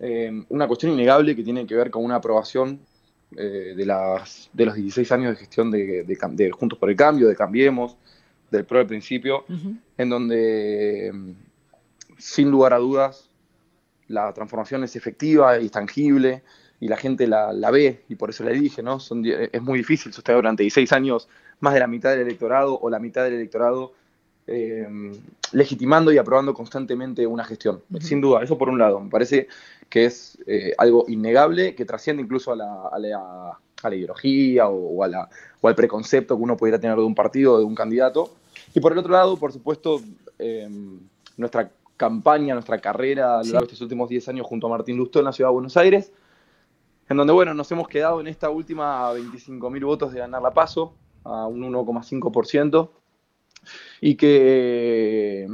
eh, 0.00 0.44
una 0.48 0.66
cuestión 0.66 0.92
innegable 0.92 1.36
que 1.36 1.44
tiene 1.44 1.66
que 1.66 1.74
ver 1.74 1.90
con 1.90 2.02
una 2.02 2.16
aprobación 2.16 2.80
de, 3.34 3.84
las, 3.86 4.50
de 4.52 4.66
los 4.66 4.74
16 4.74 5.12
años 5.12 5.30
de 5.32 5.36
gestión 5.36 5.70
de, 5.70 6.04
de 6.04 6.50
Juntos 6.50 6.78
por 6.78 6.90
el 6.90 6.96
Cambio, 6.96 7.28
de 7.28 7.36
Cambiemos, 7.36 7.96
del 8.50 8.64
PRO 8.64 8.80
al 8.80 8.86
principio, 8.86 9.44
en 9.96 10.08
donde, 10.08 11.12
sin 12.18 12.50
lugar 12.50 12.74
a 12.74 12.78
dudas, 12.78 13.30
la 14.08 14.32
transformación 14.32 14.84
es 14.84 14.94
efectiva 14.94 15.58
y 15.58 15.68
tangible 15.70 16.42
y 16.78 16.88
la 16.88 16.96
gente 16.96 17.26
la, 17.26 17.70
ve, 17.70 18.04
y 18.08 18.16
por 18.16 18.30
eso 18.30 18.44
le 18.44 18.52
dije, 18.52 18.82
¿no? 18.82 19.00
Son, 19.00 19.24
es 19.24 19.62
muy 19.62 19.78
difícil 19.78 20.12
sostener 20.12 20.38
durante 20.38 20.62
16 20.64 20.92
años 20.92 21.28
más 21.60 21.74
de 21.74 21.80
la 21.80 21.86
mitad 21.86 22.10
del 22.10 22.20
electorado 22.20 22.78
o 22.78 22.90
la 22.90 22.98
mitad 22.98 23.24
del 23.24 23.34
electorado 23.34 23.94
eh, 24.46 24.88
legitimando 25.52 26.12
y 26.12 26.18
aprobando 26.18 26.54
constantemente 26.54 27.26
una 27.26 27.44
gestión. 27.44 27.82
Sin 28.00 28.20
duda, 28.20 28.42
eso 28.42 28.58
por 28.58 28.68
un 28.68 28.78
lado. 28.78 29.00
Me 29.00 29.10
parece 29.10 29.48
que 29.88 30.06
es 30.06 30.38
eh, 30.46 30.72
algo 30.78 31.04
innegable, 31.08 31.74
que 31.74 31.84
trasciende 31.84 32.22
incluso 32.22 32.52
a 32.52 32.56
la, 32.56 33.58
ideología 33.94 34.68
o, 34.68 35.04
al 35.04 35.74
preconcepto 35.74 36.36
que 36.36 36.42
uno 36.42 36.56
pudiera 36.56 36.78
tener 36.78 36.96
de 36.96 37.02
un 37.02 37.14
partido 37.14 37.54
o 37.54 37.58
de 37.58 37.64
un 37.64 37.74
candidato. 37.74 38.34
Y 38.74 38.80
por 38.80 38.92
el 38.92 38.98
otro 38.98 39.12
lado, 39.12 39.36
por 39.36 39.52
supuesto, 39.52 40.00
em, 40.38 40.98
nuestra 41.36 41.70
campaña, 41.96 42.54
nuestra 42.54 42.78
carrera 42.78 43.38
a 43.38 43.44
lo 43.44 43.52
largo 43.52 43.66
de 43.66 43.72
estos 43.72 43.80
últimos 43.82 44.08
10 44.08 44.28
años 44.28 44.46
junto 44.46 44.66
a 44.66 44.70
Martín 44.70 44.96
Lustó 44.96 45.18
en 45.18 45.26
la 45.26 45.32
ciudad 45.32 45.50
de 45.50 45.54
Buenos 45.54 45.76
Aires, 45.76 46.12
en 47.08 47.16
donde, 47.16 47.32
bueno, 47.32 47.52
nos 47.54 47.70
hemos 47.70 47.86
quedado 47.86 48.20
en 48.20 48.26
esta 48.26 48.50
última 48.50 49.12
25.000 49.12 49.84
votos 49.84 50.12
de 50.12 50.20
ganar 50.20 50.42
la 50.42 50.52
PASO, 50.52 50.94
a 51.24 51.46
un 51.46 51.62
1,5%, 51.62 52.90
y 54.00 54.16
que, 54.16 55.46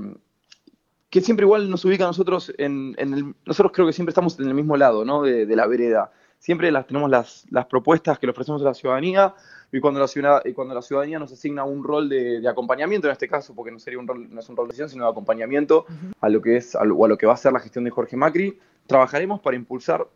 que 1.10 1.20
siempre 1.20 1.44
igual 1.44 1.70
nos 1.70 1.84
ubica 1.84 2.04
a 2.04 2.08
nosotros 2.08 2.52
en, 2.58 2.94
el... 2.98 3.34
Nosotros 3.44 3.72
creo 3.74 3.86
que 3.86 3.92
siempre 3.92 4.10
estamos 4.10 4.38
en 4.38 4.48
el 4.48 4.54
mismo 4.54 4.76
lado, 4.76 5.04
¿no? 5.04 5.22
De, 5.22 5.46
de 5.46 5.56
la 5.56 5.66
vereda. 5.66 6.12
Siempre 6.38 6.70
las, 6.70 6.86
tenemos 6.86 7.10
las, 7.10 7.46
las 7.50 7.66
propuestas 7.66 8.18
que 8.18 8.26
le 8.26 8.30
ofrecemos 8.30 8.62
a 8.62 8.66
la 8.66 8.74
ciudadanía, 8.74 9.34
y 9.70 9.80
cuando 9.80 10.00
la, 10.00 10.08
ciudad, 10.08 10.42
y 10.44 10.52
cuando 10.52 10.74
la 10.74 10.82
ciudadanía 10.82 11.18
nos 11.18 11.32
asigna 11.32 11.64
un 11.64 11.84
rol 11.84 12.08
de, 12.08 12.46
acompañamiento, 12.48 13.06
en 13.06 13.12
este 13.12 13.28
caso, 13.28 13.54
porque 13.54 13.70
no 13.70 13.78
sería 13.78 13.98
un 13.98 14.08
rol, 14.08 14.28
no 14.30 14.40
es 14.40 14.48
un 14.48 14.56
rol 14.56 14.66
de 14.66 14.72
decisión, 14.72 14.88
sino 14.88 15.04
de 15.04 15.10
acompañamiento 15.10 15.84
a 16.20 16.28
lo 16.28 16.40
que 16.40 16.56
es 16.56 16.74
a 16.74 16.84
lo, 16.84 17.04
a 17.04 17.08
lo 17.08 17.18
que 17.18 17.26
va 17.26 17.34
a 17.34 17.36
ser 17.36 17.52
la 17.52 17.60
gestión 17.60 17.84
de 17.84 17.90
Jorge 17.90 18.16
Macri, 18.16 18.58
trabajaremos 18.86 19.40
para 19.40 19.56
impulsar 19.56 20.06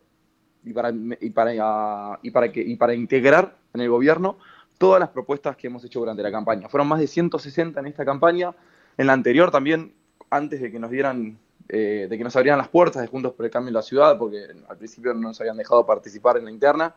y 0.64 0.72
para, 0.72 0.90
y 0.90 1.30
para, 1.30 2.18
y 2.22 2.30
para, 2.30 2.52
que, 2.52 2.62
y 2.62 2.76
para 2.76 2.94
integrar 2.94 3.56
en 3.74 3.82
el 3.82 3.90
gobierno 3.90 4.38
todas 4.82 4.98
las 4.98 5.10
propuestas 5.10 5.56
que 5.56 5.68
hemos 5.68 5.84
hecho 5.84 6.00
durante 6.00 6.24
la 6.24 6.32
campaña. 6.32 6.68
Fueron 6.68 6.88
más 6.88 6.98
de 6.98 7.06
160 7.06 7.78
en 7.78 7.86
esta 7.86 8.04
campaña, 8.04 8.52
en 8.98 9.06
la 9.06 9.12
anterior 9.12 9.52
también, 9.52 9.92
antes 10.28 10.60
de 10.60 10.72
que 10.72 10.80
nos 10.80 10.90
dieran, 10.90 11.38
eh, 11.68 12.08
de 12.10 12.18
que 12.18 12.24
nos 12.24 12.34
abrieran 12.34 12.58
las 12.58 12.66
puertas 12.66 13.00
de 13.00 13.06
Juntos 13.06 13.32
por 13.34 13.44
el 13.46 13.52
Cambio 13.52 13.68
en 13.68 13.74
la 13.74 13.82
ciudad, 13.82 14.18
porque 14.18 14.44
al 14.68 14.76
principio 14.76 15.14
no 15.14 15.20
nos 15.20 15.40
habían 15.40 15.56
dejado 15.56 15.86
participar 15.86 16.36
en 16.36 16.46
la 16.46 16.50
interna. 16.50 16.96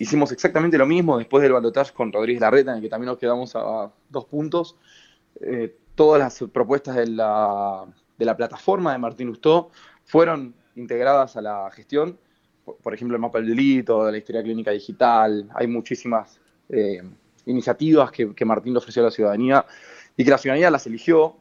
Hicimos 0.00 0.32
exactamente 0.32 0.78
lo 0.78 0.86
mismo 0.86 1.18
después 1.18 1.42
del 1.42 1.52
balotaje 1.52 1.92
con 1.92 2.10
Rodríguez 2.10 2.40
Larreta, 2.40 2.70
en 2.70 2.78
el 2.78 2.82
que 2.82 2.88
también 2.88 3.08
nos 3.08 3.18
quedamos 3.18 3.54
a 3.54 3.92
dos 4.08 4.24
puntos. 4.24 4.76
Eh, 5.42 5.76
todas 5.94 6.18
las 6.18 6.50
propuestas 6.50 6.96
de 6.96 7.06
la, 7.06 7.84
plataforma 8.18 8.92
de 8.92 8.98
Martín 8.98 9.26
Lustó 9.26 9.68
fueron 10.06 10.54
integradas 10.74 11.36
a 11.36 11.42
la 11.42 11.70
gestión. 11.70 12.18
Por, 12.82 12.94
ejemplo, 12.94 13.16
el 13.16 13.20
mapa 13.20 13.38
del 13.38 13.48
delito, 13.48 14.04
de 14.04 14.12
la 14.12 14.18
historia 14.18 14.42
clínica 14.42 14.70
digital. 14.70 15.48
Hay 15.54 15.66
muchísimas 15.66 16.40
eh, 16.68 17.02
iniciativas 17.46 18.10
que, 18.10 18.44
Martín 18.44 18.72
le 18.72 18.78
ofreció 18.78 19.02
a 19.02 19.06
la 19.06 19.10
ciudadanía 19.10 19.64
y 20.16 20.24
que 20.24 20.30
la 20.30 20.38
ciudadanía 20.38 20.70
las 20.70 20.86
eligió 20.86 21.36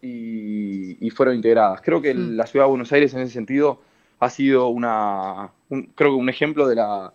y, 0.00 1.10
fueron 1.10 1.36
integradas. 1.36 1.80
Creo 1.80 2.02
que 2.02 2.14
mm. 2.14 2.36
la 2.36 2.46
ciudad 2.46 2.66
de 2.66 2.70
Buenos 2.70 2.92
Aires 2.92 3.14
en 3.14 3.20
ese 3.20 3.32
sentido 3.32 3.80
ha 4.18 4.30
sido 4.30 4.68
una, 4.68 5.52
creo 5.68 6.10
que 6.10 6.16
un 6.16 6.28
ejemplo 6.28 6.66
de 6.66 6.74
la, 6.74 7.12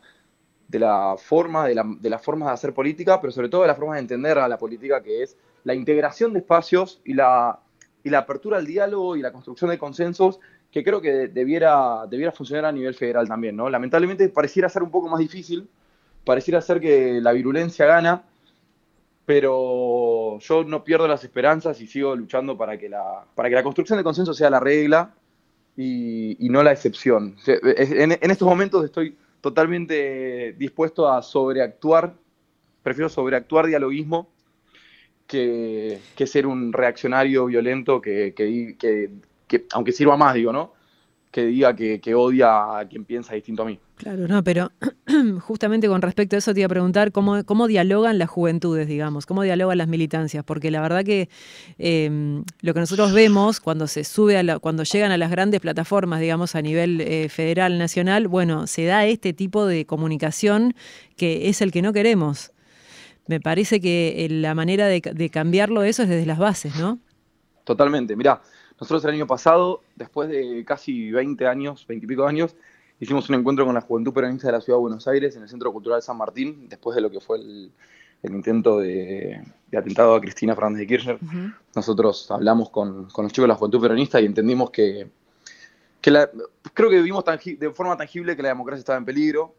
de 0.67 0.79
la 0.79 1.15
forma, 1.17 1.67
de 1.67 1.75
la, 1.75 1.83
de 1.85 2.09
las 2.09 2.23
formas 2.23 2.49
de 2.49 2.53
hacer 2.53 2.73
política, 2.73 3.19
pero 3.19 3.31
sobre 3.31 3.49
todo 3.49 3.61
de 3.61 3.67
la 3.67 3.75
forma 3.75 3.95
de 3.95 4.01
entender 4.01 4.37
a 4.37 4.47
la 4.47 4.57
política, 4.57 5.01
que 5.01 5.23
es 5.23 5.37
la 5.63 5.73
integración 5.73 6.33
de 6.33 6.39
espacios 6.39 7.01
y 7.03 7.13
la, 7.13 7.59
y 8.03 8.09
la 8.09 8.19
apertura 8.19 8.57
al 8.57 8.65
diálogo 8.65 9.15
y 9.15 9.21
la 9.21 9.31
construcción 9.31 9.69
de 9.69 9.77
consensos, 9.77 10.39
que 10.71 10.83
creo 10.83 11.01
que 11.01 11.27
debiera, 11.27 12.05
debiera 12.07 12.31
funcionar 12.31 12.65
a 12.65 12.71
nivel 12.71 12.93
federal 12.93 13.27
también, 13.27 13.55
¿no? 13.55 13.69
Lamentablemente 13.69 14.29
pareciera 14.29 14.69
ser 14.69 14.83
un 14.83 14.91
poco 14.91 15.09
más 15.09 15.19
difícil, 15.19 15.67
pareciera 16.23 16.61
ser 16.61 16.79
que 16.79 17.19
la 17.21 17.33
virulencia 17.33 17.85
gana, 17.85 18.23
pero 19.25 20.39
yo 20.39 20.63
no 20.63 20.83
pierdo 20.83 21.07
las 21.07 21.23
esperanzas 21.23 21.79
y 21.81 21.87
sigo 21.87 22.15
luchando 22.15 22.57
para 22.57 22.77
que 22.77 22.89
la, 22.89 23.25
para 23.35 23.49
que 23.49 23.55
la 23.55 23.63
construcción 23.63 23.97
de 23.97 24.03
consenso 24.03 24.33
sea 24.33 24.49
la 24.49 24.59
regla 24.59 25.13
y, 25.75 26.37
no 26.49 26.63
la 26.63 26.71
excepción. 26.71 27.35
En, 27.45 28.11
estos 28.11 28.47
momentos 28.47 28.85
estoy 28.85 29.17
totalmente 29.41 30.53
dispuesto 30.57 31.11
a 31.11 31.21
sobreactuar, 31.21 32.13
prefiero 32.83 33.09
sobreactuar 33.09 33.67
dialoguismo 33.67 34.29
que, 35.27 35.99
ser 36.25 36.45
un 36.45 36.73
reaccionario 36.73 37.45
violento 37.45 38.01
que, 38.01 38.33
que, 38.35 39.09
aunque 39.71 39.91
sirva 39.91 40.17
más, 40.17 40.33
digo, 40.33 40.51
¿no? 40.51 40.73
que 41.31 41.45
diga 41.45 41.75
que, 41.75 42.13
odia 42.13 42.79
a 42.79 42.85
quien 42.87 43.05
piensa 43.05 43.33
distinto 43.33 43.63
a 43.63 43.65
mí. 43.65 43.79
Claro, 43.95 44.27
no, 44.27 44.43
pero 44.43 44.71
justamente 45.39 45.87
con 45.87 46.01
respecto 46.01 46.35
a 46.35 46.39
eso 46.39 46.53
te 46.53 46.59
iba 46.59 46.65
a 46.65 46.69
preguntar 46.69 47.13
cómo, 47.13 47.45
cómo 47.45 47.67
dialogan 47.67 48.17
las 48.17 48.29
juventudes, 48.29 48.87
digamos, 48.87 49.25
cómo 49.25 49.43
dialogan 49.43 49.77
las 49.77 49.87
militancias, 49.87 50.43
porque 50.43 50.71
la 50.71 50.81
verdad 50.81 51.05
que 51.05 51.29
em, 51.77 52.43
lo 52.59 52.73
que 52.73 52.81
nosotros 52.81 53.13
vemos 53.13 53.61
cuando 53.61 53.87
se 53.87 54.03
sube 54.03 54.37
a 54.37 54.59
cuando 54.59 54.83
llegan 54.83 55.11
a 55.11 55.17
las 55.17 55.31
grandes 55.31 55.61
plataformas, 55.61 56.19
digamos, 56.19 56.55
a 56.55 56.61
nivel 56.61 56.99
eh, 56.99 57.29
federal, 57.29 57.77
nacional, 57.77 58.27
bueno, 58.27 58.67
se 58.67 58.83
da 58.83 59.05
este 59.05 59.31
tipo 59.31 59.65
de 59.65 59.85
comunicación 59.85 60.73
que 61.15 61.47
es 61.47 61.61
el 61.61 61.71
que 61.71 61.81
no 61.81 61.93
queremos. 61.93 62.51
Me 63.27 63.39
parece 63.39 63.79
que 63.79 64.25
eh, 64.25 64.29
la 64.29 64.53
manera 64.53 64.87
de, 64.87 64.99
de 64.99 65.29
cambiarlo 65.29 65.83
eso 65.83 66.03
es 66.03 66.09
desde 66.09 66.25
las 66.25 66.39
bases, 66.39 66.75
¿no? 66.75 66.99
Totalmente, 67.63 68.15
mirá, 68.17 68.41
nosotros 68.81 69.05
el 69.05 69.11
año 69.11 69.27
pasado, 69.27 69.83
después 69.95 70.27
de 70.27 70.65
casi 70.65 71.11
20 71.11 71.45
años, 71.45 71.85
20 71.85 72.03
y 72.03 72.07
pico 72.07 72.25
años, 72.25 72.55
hicimos 72.99 73.29
un 73.29 73.35
encuentro 73.35 73.63
con 73.63 73.75
la 73.75 73.81
Juventud 73.81 74.11
Peronista 74.11 74.47
de 74.47 74.53
la 74.53 74.61
Ciudad 74.61 74.79
de 74.79 74.81
Buenos 74.81 75.07
Aires 75.07 75.35
en 75.35 75.43
el 75.43 75.49
Centro 75.49 75.71
Cultural 75.71 76.01
San 76.01 76.17
Martín, 76.17 76.67
después 76.67 76.95
de 76.95 77.01
lo 77.01 77.11
que 77.11 77.19
fue 77.19 77.37
el, 77.37 77.71
intento 78.23 78.79
de, 78.79 79.39
atentado 79.77 80.15
a 80.15 80.19
Cristina 80.19 80.55
Fernández 80.55 80.79
de 80.79 80.87
Kirchner. 80.87 81.19
Nosotros 81.75 82.31
hablamos 82.31 82.71
con, 82.71 83.03
los 83.03 83.31
chicos 83.31 83.43
de 83.43 83.47
la 83.49 83.55
Juventud 83.55 83.81
Peronista 83.81 84.19
y 84.19 84.25
entendimos 84.25 84.71
que, 84.71 85.11
creo 86.01 86.89
que 86.89 86.95
vivimos 86.95 87.23
de 87.23 87.69
forma 87.69 87.95
tangible 87.95 88.35
que 88.35 88.41
la 88.41 88.49
democracia 88.49 88.79
estaba 88.79 88.97
en 88.97 89.05
peligro 89.05 89.53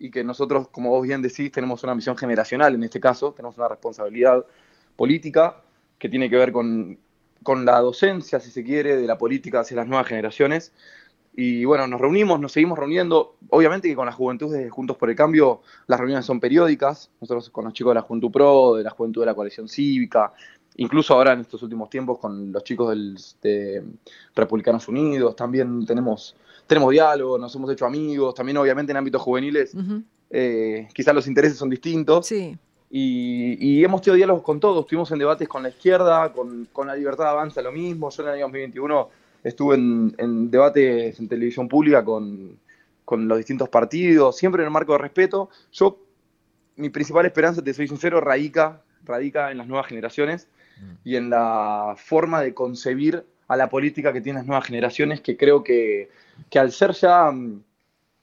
y 0.00 0.10
que 0.10 0.24
nosotros, 0.24 0.66
como 0.70 0.90
vos 0.90 1.04
bien 1.06 1.22
decís, 1.22 1.52
tenemos 1.52 1.84
una 1.84 1.94
misión 1.94 2.16
generacional 2.16 2.74
en 2.74 2.82
este 2.82 2.98
caso, 2.98 3.32
tenemos 3.34 3.56
una 3.56 3.68
responsabilidad 3.68 4.44
política 4.96 5.62
que 5.96 6.08
tiene 6.08 6.28
que 6.28 6.36
ver 6.36 6.50
con 6.50 6.98
con 7.44 7.64
la 7.64 7.78
docencia, 7.80 8.40
si 8.40 8.50
se 8.50 8.64
quiere, 8.64 8.96
de 8.96 9.06
la 9.06 9.16
política 9.16 9.60
hacia 9.60 9.76
las 9.76 9.86
nuevas 9.86 10.08
generaciones. 10.08 10.72
Y 11.36 11.64
bueno, 11.64 11.86
nos 11.86 12.00
reunimos, 12.00 12.40
nos 12.40 12.52
seguimos 12.52 12.78
reuniendo. 12.78 13.36
Obviamente 13.50 13.88
que 13.88 13.94
con 13.94 14.06
la 14.06 14.12
juventud 14.12 14.52
de 14.52 14.70
Juntos 14.70 14.96
por 14.96 15.10
el 15.10 15.16
Cambio 15.16 15.62
las 15.86 16.00
reuniones 16.00 16.26
son 16.26 16.40
periódicas. 16.40 17.10
Nosotros 17.20 17.50
con 17.50 17.64
los 17.64 17.72
chicos 17.72 17.90
de 17.90 17.96
la 17.96 18.02
Juventud 18.02 18.30
Pro, 18.30 18.74
de 18.74 18.82
la 18.82 18.90
Juventud 18.90 19.22
de 19.22 19.26
la 19.26 19.34
Coalición 19.34 19.68
Cívica, 19.68 20.32
incluso 20.76 21.14
ahora 21.14 21.32
en 21.32 21.40
estos 21.40 21.62
últimos 21.62 21.90
tiempos 21.90 22.18
con 22.18 22.50
los 22.52 22.64
chicos 22.64 22.90
del, 22.90 23.16
de 23.42 23.84
Republicanos 24.34 24.88
Unidos, 24.88 25.36
también 25.36 25.84
tenemos, 25.86 26.36
tenemos 26.66 26.90
diálogo, 26.90 27.36
nos 27.36 27.54
hemos 27.54 27.70
hecho 27.70 27.86
amigos. 27.86 28.34
También 28.34 28.56
obviamente 28.56 28.92
en 28.92 28.96
ámbitos 28.96 29.20
juveniles 29.20 29.76
eh, 30.30 30.88
quizás 30.92 31.14
los 31.14 31.26
intereses 31.26 31.58
son 31.58 31.70
distintos. 31.70 32.26
Sí. 32.26 32.56
Y, 32.96 33.82
hemos 33.82 34.02
tenido 34.02 34.14
diálogos 34.18 34.44
con 34.44 34.60
todos, 34.60 34.84
estuvimos 34.84 35.10
en 35.10 35.18
debates 35.18 35.48
con 35.48 35.64
la 35.64 35.70
izquierda, 35.70 36.32
con, 36.32 36.68
la 36.86 36.94
libertad 36.94 37.26
avanza 37.26 37.60
lo 37.60 37.72
mismo. 37.72 38.08
Yo 38.10 38.22
en 38.22 38.28
el 38.28 38.34
año 38.36 38.44
2021 38.44 39.10
estuve 39.42 39.74
en, 39.74 40.48
debates 40.48 41.18
en 41.18 41.28
televisión 41.28 41.66
pública 41.66 42.04
con, 42.04 42.56
los 43.10 43.36
distintos 43.36 43.68
partidos, 43.68 44.36
siempre 44.36 44.62
en 44.62 44.66
el 44.66 44.70
marco 44.70 44.92
de 44.92 44.98
respeto. 44.98 45.50
Yo, 45.72 45.98
mi 46.76 46.88
principal 46.88 47.26
esperanza, 47.26 47.64
te 47.64 47.74
soy 47.74 47.88
sincero, 47.88 48.20
radica, 48.20 48.80
radica 49.04 49.50
en 49.50 49.58
las 49.58 49.66
nuevas 49.66 49.88
generaciones 49.88 50.46
mm. 50.80 50.92
y 51.02 51.16
en 51.16 51.30
la 51.30 51.96
forma 51.96 52.42
de 52.42 52.54
concebir 52.54 53.26
a 53.48 53.56
la 53.56 53.68
política 53.68 54.12
que 54.12 54.20
tienen 54.20 54.42
las 54.42 54.46
nuevas 54.46 54.66
generaciones, 54.66 55.20
que 55.20 55.36
creo 55.36 55.64
que, 55.64 56.10
que 56.48 56.60
al 56.60 56.70
ser 56.70 56.92
ya 56.92 57.28
mm, 57.28 57.60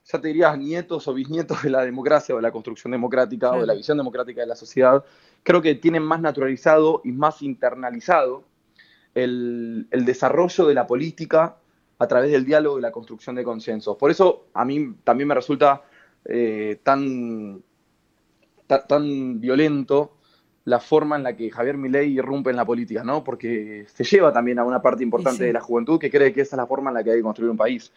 ya 0.03 0.19
te 0.19 0.27
dirías 0.27 0.57
nietos 0.57 1.07
o 1.07 1.13
bisnietos 1.13 1.63
de 1.63 1.69
la 1.69 1.85
democracia 1.85 2.35
o 2.35 2.37
de 2.37 2.41
la 2.41 2.51
construcción 2.51 2.91
democrática 2.91 3.51
o 3.51 3.61
de 3.61 3.67
la 3.67 3.73
visión 3.73 3.97
democrática 3.97 4.41
de 4.41 4.47
la 4.47 4.55
sociedad, 4.55 5.03
creo 5.43 5.61
que 5.61 5.75
tienen 5.75 6.03
más 6.03 6.21
naturalizado 6.21 7.01
y 7.03 7.11
más 7.11 7.41
internalizado 7.41 8.43
el, 9.13 9.87
desarrollo 9.91 10.65
de 10.67 10.73
la 10.73 10.87
política 10.87 11.57
a 11.99 12.07
través 12.07 12.31
del 12.31 12.45
diálogo 12.45 12.79
y 12.79 12.81
la 12.81 12.91
construcción 12.91 13.35
de 13.35 13.43
consensos. 13.43 13.97
Por 13.97 14.11
eso 14.11 14.47
a 14.53 14.65
mí 14.65 14.95
también 15.03 15.27
me 15.27 15.35
resulta 15.35 15.83
eh, 16.25 16.79
tan, 16.83 17.61
tan 18.67 19.39
violento 19.39 20.17
la 20.65 20.79
forma 20.79 21.15
en 21.15 21.23
la 21.23 21.35
que 21.35 21.49
Javier 21.49 21.77
Milei 21.77 22.13
irrumpe 22.13 22.51
en 22.51 22.55
la 22.55 22.65
política, 22.65 23.03
¿no? 23.03 23.23
Porque 23.23 23.85
se 23.93 24.03
lleva 24.03 24.31
también 24.31 24.59
a 24.59 24.63
una 24.63 24.81
parte 24.81 25.03
importante 25.03 25.43
de 25.43 25.53
la 25.53 25.61
juventud 25.61 25.99
que 25.99 26.11
cree 26.11 26.33
que 26.33 26.41
esa 26.41 26.55
es 26.55 26.57
la 26.57 26.67
forma 26.67 26.91
en 26.91 26.95
la 26.95 27.03
que 27.03 27.11
hay 27.11 27.17
que 27.17 27.23
construir 27.23 27.49
un 27.49 27.57
país. 27.57 27.91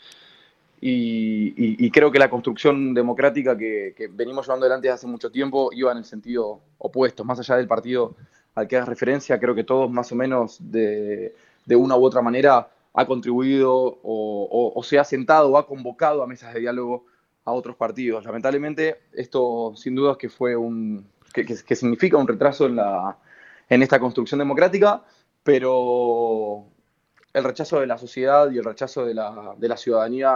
Y, 0.81 1.90
creo 1.90 2.11
que 2.11 2.19
la 2.19 2.28
construcción 2.28 2.93
democrática 2.93 3.57
que, 3.57 3.95
venimos 4.12 4.47
llevando 4.47 4.66
adelante 4.66 4.88
desde 4.88 4.95
hace 4.95 5.07
mucho 5.07 5.31
tiempo 5.31 5.71
iba 5.73 5.93
en 5.93 5.99
el 5.99 6.04
sentido 6.04 6.61
opuesto, 6.78 7.25
más 7.25 7.38
allá 7.38 7.57
del 7.57 7.66
partido 7.66 8.14
al 8.54 8.69
que 8.69 8.76
hagas 8.76 8.88
referencia, 8.88 9.40
creo 9.40 9.54
que 9.54 9.64
todos 9.64 9.90
más 9.90 10.12
o 10.12 10.14
menos 10.14 10.59
de, 10.61 11.35
una 11.71 11.97
u 11.97 12.04
otra 12.04 12.23
manera 12.23 12.69
ha 12.93 13.07
contribuido 13.07 13.99
o, 14.02 14.81
se 14.85 14.99
ha 14.99 15.04
sentado 15.04 15.50
o 15.50 15.59
ha 15.59 15.66
convocado 15.66 16.23
a 16.23 16.26
mesas 16.26 16.52
de 16.54 16.61
diálogo 16.61 17.07
a 17.45 17.52
otros 17.52 17.76
partidos. 17.76 18.25
Lamentablemente, 18.25 19.00
esto 19.12 19.73
sin 19.76 19.95
duda 19.95 20.12
es 20.12 20.19
que 20.19 20.28
fue 20.28 20.54
un, 20.54 21.07
que, 21.33 21.76
significa 21.76 22.16
un 22.16 22.28
retraso 22.28 22.66
en, 22.66 22.76
la, 22.76 23.16
en 23.69 23.83
esta 23.83 23.99
construcción 23.99 24.38
democrática, 24.38 25.02
pero 25.43 26.66
el 27.35 27.45
rechazo 27.45 27.81
de 27.81 27.87
la 27.87 27.99
sociedad 27.99 28.50
y 28.50 28.59
el 28.59 28.64
rechazo 28.64 29.05
de 29.05 29.12
la, 29.12 29.76
ciudadanía 29.76 30.33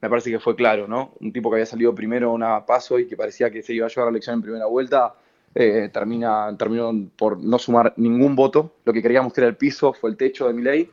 me 0.00 0.10
parece 0.10 0.30
que 0.30 0.40
fue 0.40 0.56
claro, 0.56 0.88
¿no? 0.88 1.14
Un 1.20 1.32
tipo 1.32 1.48
que 1.48 1.56
había 1.56 1.66
salido 1.66 1.94
primero 1.94 2.30
a 2.30 2.32
una 2.32 2.66
paso 2.66 2.98
y 2.98 3.06
que 3.06 3.16
parecía 3.16 3.50
que 3.50 3.62
se 3.62 3.72
iba 3.72 3.86
a 3.86 3.88
llevar 3.88 4.06
la 4.06 4.10
elección 4.10 4.34
en 4.34 4.42
primera 4.42 4.66
vuelta, 4.66 5.14
eh, 5.54 5.88
termina, 5.92 6.54
terminó 6.58 6.92
por 7.16 7.38
no 7.38 7.56
sumar 7.58 7.94
ningún 7.96 8.34
voto. 8.34 8.74
Lo 8.84 8.92
que 8.92 9.00
queríamos 9.00 9.32
que 9.32 9.42
era 9.42 9.48
el 9.48 9.56
piso 9.56 9.92
fue 9.92 10.10
el 10.10 10.16
techo 10.16 10.48
de 10.48 10.54
mi 10.54 10.62
ley 10.62 10.90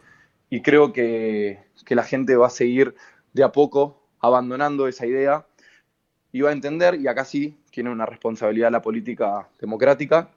y 0.52 0.62
creo 0.62 0.94
que, 0.94 1.60
que 1.86 1.96
la 1.96 2.04
gente 2.04 2.36
va 2.36 2.48
a 2.48 2.52
seguir 2.52 2.94
de 3.34 3.44
a 3.44 3.52
poco 3.52 4.04
abandonando 4.20 4.88
esa 4.88 5.08
idea 5.08 5.48
y 6.32 6.42
va 6.42 6.52
a 6.52 6.54
entender, 6.54 6.96
y 6.96 7.08
acá 7.08 7.26
sí 7.26 7.58
tiene 7.72 7.90
una 7.90 8.06
responsabilidad 8.06 8.72
la 8.72 8.84
política 8.84 9.50
democrática, 9.60 10.30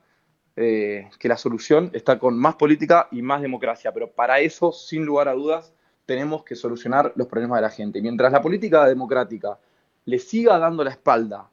eh, 0.56 1.08
que 1.18 1.28
la 1.28 1.36
solución 1.36 1.90
está 1.92 2.18
con 2.18 2.38
más 2.38 2.56
política 2.56 3.08
y 3.10 3.22
más 3.22 3.40
democracia, 3.42 3.92
pero 3.92 4.10
para 4.10 4.40
eso, 4.40 4.72
sin 4.72 5.04
lugar 5.04 5.28
a 5.28 5.32
dudas, 5.32 5.72
tenemos 6.06 6.44
que 6.44 6.56
solucionar 6.56 7.12
los 7.16 7.26
problemas 7.26 7.58
de 7.58 7.62
la 7.62 7.70
gente. 7.70 8.02
Mientras 8.02 8.32
la 8.32 8.42
política 8.42 8.86
democrática 8.86 9.58
le 10.04 10.18
siga 10.18 10.58
dando 10.58 10.84
la 10.84 10.90
espalda 10.90 11.48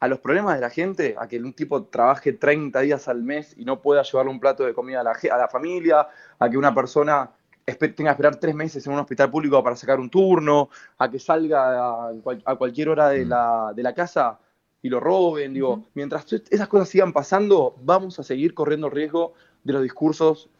a 0.00 0.08
los 0.08 0.18
problemas 0.18 0.54
de 0.54 0.60
la 0.60 0.70
gente, 0.70 1.14
a 1.18 1.26
que 1.26 1.38
un 1.38 1.52
tipo 1.52 1.84
trabaje 1.84 2.32
30 2.32 2.80
días 2.80 3.08
al 3.08 3.22
mes 3.22 3.54
y 3.56 3.64
no 3.64 3.80
pueda 3.80 4.02
llevarle 4.02 4.30
un 4.30 4.40
plato 4.40 4.64
de 4.64 4.74
comida 4.74 5.00
a 5.00 5.04
la, 5.04 5.12
a 5.12 5.38
la 5.38 5.48
familia, 5.48 6.06
a 6.38 6.50
que 6.50 6.58
una 6.58 6.74
persona 6.74 7.30
tenga 7.64 7.94
que 7.94 8.10
esperar 8.10 8.36
tres 8.36 8.54
meses 8.54 8.86
en 8.86 8.92
un 8.92 8.98
hospital 8.98 9.30
público 9.30 9.62
para 9.62 9.76
sacar 9.76 9.98
un 9.98 10.10
turno, 10.10 10.68
a 10.98 11.10
que 11.10 11.18
salga 11.18 12.08
a, 12.08 12.56
cualquier 12.56 12.90
hora 12.90 13.08
de 13.08 13.24
mm. 13.24 13.28
la, 13.28 13.72
de 13.74 13.82
la, 13.82 13.94
casa 13.94 14.38
y 14.84 14.90
lo 14.90 15.00
roben. 15.00 15.54
Digo, 15.54 15.82
mientras 15.94 16.30
esas 16.50 16.68
cosas 16.68 16.90
sigan 16.90 17.14
pasando, 17.14 17.74
vamos 17.82 18.18
a 18.18 18.22
seguir 18.22 18.52
corriendo 18.52 18.90
riesgo 18.90 19.32
de 19.64 19.72
los 19.72 19.82
discursos 19.82 20.50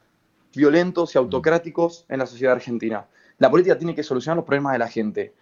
violentos 0.55 1.15
y 1.15 1.19
autocráticos 1.19 2.07
en 2.09 2.21
la 2.21 2.27
sociedad 2.27 2.55
argentina. 2.55 3.07
La 3.37 3.51
política 3.51 3.77
tiene 3.77 3.95
que 3.95 4.03
solucionar 4.03 4.37
los 4.37 4.47
problemas 4.47 4.73
de 4.73 4.79
la 4.79 4.89
gente. 4.89 5.35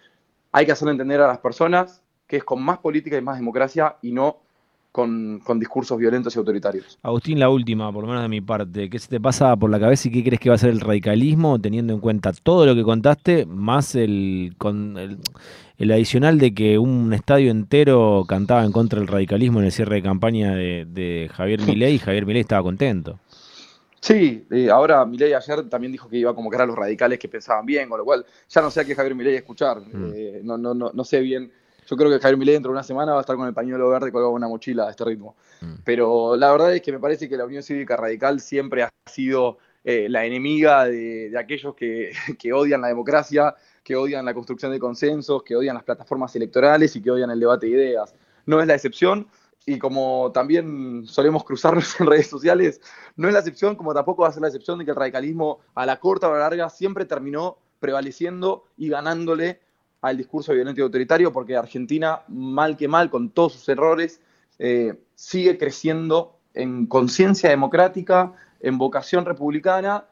Hay 0.51 0.67
que 0.67 0.73
hacerle 0.73 0.93
entender 0.93 1.21
a 1.21 1.29
las 1.29 1.39
personas 1.39 2.03
que 2.27 2.39
es 2.39 2.45
con 2.45 2.61
más 2.61 2.79
política 2.79 3.17
y 3.17 3.23
más 3.23 3.37
democracia 3.37 3.99
y 4.03 4.11
no 4.11 4.42
con, 4.93 5.41
discursos 5.59 5.99
violentos 5.99 6.37
y 6.37 6.39
autoritarios. 6.39 6.99
Agustín, 7.03 7.41
la 7.41 7.49
última, 7.49 7.91
por 7.91 8.03
lo 8.03 8.09
menos 8.09 8.23
de 8.23 8.29
mi 8.29 8.43
parte. 8.43 8.91
¿Qué 8.91 8.99
se 8.99 9.09
te 9.09 9.21
pasa 9.21 9.57
por 9.57 9.71
la 9.71 9.81
cabeza 9.81 10.09
y 10.09 10.13
qué 10.13 10.23
crees 10.23 10.39
que 10.39 10.51
va 10.51 10.55
a 10.55 10.59
ser 10.59 10.71
el 10.71 10.81
radicalismo, 10.81 11.59
teniendo 11.59 11.95
en 11.95 12.01
cuenta 12.01 12.33
todo 12.33 12.67
lo 12.67 12.75
que 12.75 12.83
contaste, 12.83 13.47
más 13.47 13.95
el, 13.95 14.55
con 14.59 14.99
el, 15.79 15.91
adicional 15.91 16.39
de 16.39 16.53
que 16.53 16.79
un 16.79 17.15
estadio 17.15 17.51
entero 17.51 18.25
cantaba 18.29 18.65
en 18.65 18.73
contra 18.73 18.99
del 18.99 19.09
radicalismo 19.09 19.61
en 19.61 19.67
el 19.67 19.73
cierre 19.73 19.97
de 19.97 20.03
campaña 20.03 20.55
de, 20.55 21.31
Javier 21.33 21.61
Milei 21.67 21.95
y 21.95 21.99
Javier 21.99 22.27
Milei 22.27 22.43
estaba 22.43 22.63
contento? 22.63 23.19
Sí, 23.99 24.45
eh, 24.51 24.69
ahora 24.69 25.07
Milei 25.07 25.33
ayer 25.33 25.69
también 25.71 25.93
dijo 25.93 26.09
que 26.09 26.19
iba 26.19 26.33
a 26.33 26.35
convocar 26.35 26.63
a 26.63 26.67
los 26.67 26.77
radicales 26.77 27.19
que 27.19 27.29
pensaban 27.29 27.65
bien, 27.65 27.89
con 27.89 27.99
lo 27.99 28.05
cual 28.05 28.27
ya 28.49 28.61
no 28.61 28.71
sé 28.71 28.81
a 28.81 28.85
qué 28.85 28.95
Javier 28.95 29.15
Milei 29.15 29.37
escuchar. 29.37 29.81
Mm. 29.81 30.13
Eh, 30.15 30.41
no, 30.43 30.59
no, 30.59 30.75
no, 30.75 30.91
no 30.93 31.05
sé 31.05 31.21
bien 31.21 31.51
yo 31.87 31.97
creo 31.97 32.11
que 32.11 32.19
Javier 32.19 32.37
Milei 32.39 32.55
dentro 32.55 32.71
de 32.71 32.75
una 32.75 32.83
semana 32.83 33.13
va 33.13 33.19
a 33.19 33.21
estar 33.23 33.37
con 33.37 33.47
el 33.47 33.55
pañuelo 33.55 33.89
verde 33.89 34.13
colgado 34.13 34.33
una 34.33 34.49
mochila 34.49 34.87
a 34.87 34.91
este 34.91 35.05
ritmo. 35.05 35.37
Mm. 35.61 35.75
Pero 35.85 36.37
la 36.37 36.51
verdad 36.53 36.75
es 36.75 36.83
que 36.83 36.93
me 36.93 36.99
parece 36.99 37.29
que 37.29 37.37
la 37.37 37.45
Unión 37.45 37.63
Cívica 37.63 37.97
Radical 37.97 38.41
siempre 38.41 38.83
ha 38.83 38.91
sido 39.07 39.59
eh, 39.85 40.07
la 40.09 40.25
enemiga 40.25 40.85
de, 40.85 41.33
aquellos 41.37 41.75
que, 41.77 42.53
odian 42.53 42.81
la 42.81 42.89
democracia, 42.89 43.55
que 43.83 43.97
odian 43.97 44.25
la 44.25 44.35
construcción 44.35 44.71
de 44.73 44.79
consensos, 44.79 45.43
que 45.43 45.57
odian 45.57 45.75
las 45.75 45.85
plataformas 45.85 46.35
electorales 46.37 46.95
y 46.95 47.03
que 47.03 47.11
odian 47.11 47.31
el 47.31 47.41
debate 47.41 47.67
de 47.67 47.73
ideas. 47.73 48.15
No 48.47 48.61
es 48.61 48.67
la 48.67 48.75
excepción. 48.75 49.29
Y 49.65 49.79
como 49.79 50.33
también 50.33 51.07
solemos 51.07 51.45
cruzarnos 51.45 51.95
en 52.01 52.07
redes 52.07 52.27
sociales, 52.29 52.81
no 53.17 53.29
es 53.29 53.35
la 53.35 53.41
excepción, 53.41 53.77
como 53.77 53.95
tampoco 53.95 54.23
va 54.23 54.29
a 54.29 54.33
ser 54.33 54.43
la 54.43 54.49
excepción 54.49 54.79
de 54.79 54.85
que 54.85 54.91
el 54.91 54.97
radicalismo 54.97 55.61
a 55.75 55.87
la 55.87 56.01
corta 56.01 56.29
o 56.29 56.31
a 56.33 56.35
la 56.35 56.41
larga 56.41 56.69
siempre 56.69 57.05
terminó 57.05 57.59
prevaleciendo 57.79 58.65
y 58.77 58.89
ganándole 58.89 59.61
al 60.03 60.17
discurso 60.17 60.53
violento 60.53 60.81
y 60.81 60.85
autoritario, 60.85 61.33
porque 61.33 61.57
Argentina, 61.57 62.21
mal 62.29 62.77
que 62.77 62.89
mal, 62.89 63.09
con 63.09 63.31
todos 63.31 63.55
sus 63.55 63.69
errores, 63.69 64.21
eh, 64.59 64.95
sigue 65.15 65.57
creciendo 65.57 66.37
en 66.55 66.87
conciencia 66.87 67.49
democrática, 67.49 68.33
en 68.61 68.79
vocación 68.79 69.25
republicana 69.25 70.05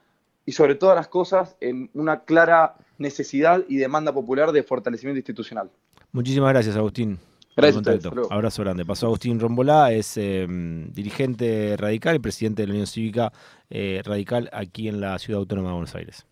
y 0.47 0.53
sobre 0.53 0.77
todas 0.77 0.97
las 0.97 1.09
cosas 1.09 1.57
en 1.61 1.91
una 1.95 2.21
clara 2.25 2.77
necesidad 2.99 3.65
y 3.69 3.77
demanda 3.77 4.13
popular 4.13 4.53
de 4.53 4.63
fortalecimiento 4.63 5.19
institucional. 5.19 5.71
Muchísimas 6.13 6.51
gracias, 6.51 6.77
Agustín. 6.77 7.19
Gracias. 7.57 8.07
Abrazo 8.31 8.63
grande. 8.63 8.85
Pasó 8.85 9.07
Agustín 9.07 9.41
Rombolá, 9.41 9.93
es 9.93 10.17
em, 10.17 10.91
dirigente 10.93 11.77
radical 11.77 12.17
y 12.17 12.19
presidente 12.21 12.63
de 12.63 12.69
la 12.69 12.73
Unión 12.75 12.87
Cívica 12.87 13.33
eh, 13.69 14.01
Radical 14.05 14.49
aquí 14.53 14.89
en 14.89 15.01
la 15.01 15.19
Ciudad 15.19 15.41
Autónoma 15.41 15.69
de 15.69 15.75
Buenos 15.75 15.95
Aires. 15.95 16.27